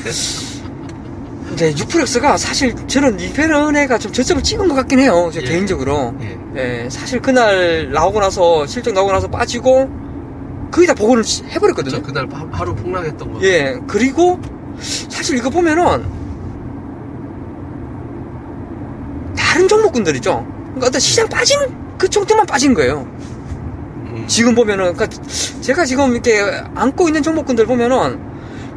근데 1.48 1.70
유프렉스가 1.77 2.37
사실 2.37 2.74
저는 2.87 3.18
이베르네가 3.18 3.98
좀 3.98 4.12
저점을 4.12 4.40
찍은 4.42 4.68
것 4.68 4.74
같긴 4.77 5.00
해요. 5.00 5.31
저 5.35 5.40
예. 5.40 5.44
개인적으로. 5.44 6.14
예. 6.22 6.38
예, 6.85 6.88
사실 6.88 7.20
그날 7.20 7.90
나오고 7.92 8.20
나서 8.20 8.64
실적 8.66 8.94
나오고 8.94 9.11
나서 9.11 9.27
빠지고 9.29 9.90
거의 10.70 10.87
다 10.87 10.94
보고를 10.94 11.24
시- 11.24 11.42
해버렸거든요. 11.46 11.96
저 11.96 12.03
그날 12.03 12.29
하- 12.33 12.48
하루 12.53 12.74
폭락했던 12.77 13.33
거. 13.33 13.42
예, 13.42 13.77
그리고 13.88 14.40
사실 14.81 15.37
이거 15.37 15.50
보면은 15.50 16.05
다른 19.37 19.66
종목군들이죠. 19.66 20.46
그러니까 20.66 20.87
어떤 20.87 21.00
시장 21.00 21.29
빠진 21.29 21.59
그 21.98 22.09
종목만 22.09 22.46
빠진 22.46 22.72
거예요. 22.72 23.05
음. 24.25 24.29
지금 24.29 24.55
보면은 24.55 24.95
그러니까 24.95 25.07
제가 25.61 25.85
지금 25.85 26.13
이렇게 26.13 26.41
안고 26.75 27.09
있는 27.09 27.23
종목군들 27.23 27.67
보면은 27.67 28.19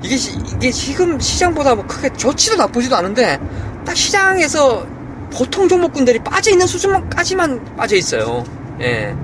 이게 0.04 0.16
시- 0.16 0.38
이게 0.56 0.70
지금 0.72 1.20
시장보다 1.20 1.76
뭐 1.76 1.86
크게 1.88 2.14
좋지도 2.14 2.56
나쁘지도 2.56 2.96
않은데 2.96 3.40
딱 3.86 3.96
시장에서 3.96 4.86
보통 5.34 5.68
종목군들이 5.68 6.20
빠져 6.20 6.52
있는 6.52 6.68
수준만까지만 6.68 7.76
빠져 7.76 7.96
있어요. 7.96 8.44
예. 8.80 9.16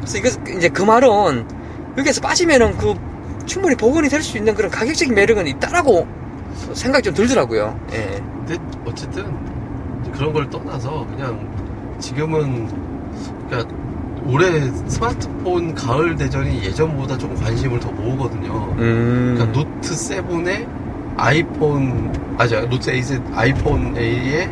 그래서 0.00 0.18
이거 0.18 0.28
이제 0.56 0.68
그 0.68 0.82
말은 0.82 1.46
여기에서 1.98 2.20
빠지면은 2.20 2.76
그 2.78 2.94
충분히 3.46 3.74
복원이 3.76 4.08
될 4.08 4.22
수 4.22 4.36
있는 4.38 4.54
그런 4.54 4.70
가격적인 4.70 5.14
매력은 5.14 5.46
있다라고 5.46 6.06
생각이 6.72 7.02
좀 7.04 7.14
들더라고요. 7.14 7.78
예. 7.92 8.22
근데 8.46 8.56
어쨌든 8.86 9.26
그런 10.12 10.32
걸 10.32 10.48
떠나서 10.50 11.06
그냥 11.10 11.96
지금은 12.00 12.68
그러니까 13.48 13.74
올해 14.26 14.60
스마트폰 14.86 15.74
가을 15.74 16.16
대전이 16.16 16.62
예전보다 16.64 17.16
조금 17.18 17.36
관심을 17.36 17.80
더 17.80 17.90
모으거든요. 17.92 18.74
음. 18.78 19.34
그러니까 19.36 19.58
노트 19.58 19.90
7에 19.94 20.66
아이폰 21.16 22.12
아니죠 22.38 22.60
노트 22.68 22.90
8에 22.92 23.22
아이폰 23.34 23.96
8에 23.96 24.48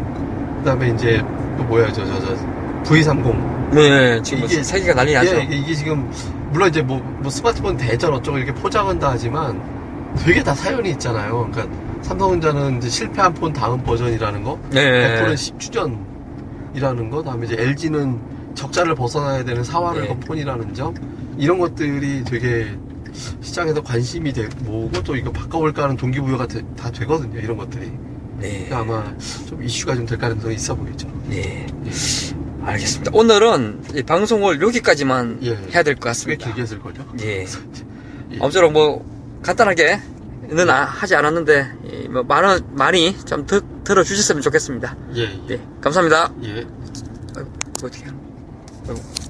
그다음에 0.58 0.88
이제 0.90 1.24
또 1.56 1.64
뭐야 1.64 1.92
저 1.92 2.04
저 2.04 2.20
저 2.20 2.36
V30 2.84 3.72
네, 3.74 4.22
지금 4.22 4.44
이게- 4.44 4.54
이게 4.54 4.62
세계가 4.62 4.94
난리 4.94 5.12
나죠. 5.14 5.36
예, 5.36 5.42
이게, 5.42 5.56
이게 5.56 5.74
지금 5.74 6.08
물론 6.52 6.68
이제 6.68 6.82
뭐, 6.82 6.98
뭐 7.20 7.28
스마트폰 7.30 7.76
대전 7.76 8.14
어쩌고 8.14 8.38
이렇게 8.38 8.54
포장은 8.54 8.98
다 9.00 9.08
하지만 9.10 9.60
되게 10.24 10.42
다 10.42 10.54
사연이 10.54 10.90
있잖아요. 10.90 11.48
그러니까 11.50 11.76
삼성전자는 12.02 12.78
이제 12.78 12.88
실패한 12.88 13.34
폰 13.34 13.52
다음 13.52 13.82
버전이라는 13.82 14.44
거, 14.44 14.56
네. 14.70 15.14
애플은 15.16 15.34
10주년이라는 15.34 17.10
거, 17.10 17.22
다음에 17.24 17.46
이제 17.46 17.56
LG는 17.58 18.18
적자를 18.56 18.94
벗어나야 18.96 19.44
되는 19.44 19.62
사활을 19.62 20.02
네. 20.08 20.20
폰이라는 20.20 20.74
점 20.74 20.94
이런 21.38 21.58
것들이 21.58 22.24
되게 22.24 22.66
시장에서 23.40 23.82
관심이 23.82 24.32
되, 24.32 24.48
모으고 24.64 25.02
또 25.04 25.14
이거 25.14 25.30
바꿔볼까 25.30 25.84
하는 25.84 25.96
동기부여가 25.96 26.46
되- 26.48 26.64
다 26.74 26.90
되거든요. 26.90 27.38
이런 27.38 27.56
것들이. 27.56 27.90
네. 28.38 28.66
그러니까 28.68 28.78
아마 28.80 29.16
좀 29.48 29.62
이슈가 29.62 29.94
좀 29.94 30.04
될 30.06 30.18
가능성이 30.18 30.56
있어 30.56 30.74
보이죠. 30.74 31.08
네. 31.28 31.66
알겠습니다. 32.62 33.12
오늘은 33.14 33.84
이 33.94 34.02
방송을 34.02 34.60
여기까지만 34.60 35.38
예. 35.42 35.50
해야 35.72 35.82
될것꽤 35.82 36.00
같습니다. 36.00 36.44
길게 36.46 36.62
했을걸요? 36.62 36.94
예. 37.22 37.44
예. 38.32 38.38
아무쪼록 38.40 38.72
뭐 38.72 39.04
간단하게 39.42 40.00
는 40.48 40.70
아- 40.70 40.84
하지 40.84 41.14
않았는데 41.16 41.72
이뭐 42.04 42.22
많은 42.24 42.60
많이 42.72 43.16
좀 43.24 43.46
드, 43.46 43.60
들어주셨으면 43.84 44.42
좋겠습니다. 44.42 44.96
예, 45.16 45.22
예. 45.22 45.56
네, 45.56 45.60
감사합니다. 45.80 46.32
예. 46.44 46.66
어떻게 47.82 48.04
해요? 48.88 48.94
아이고. 48.94 49.25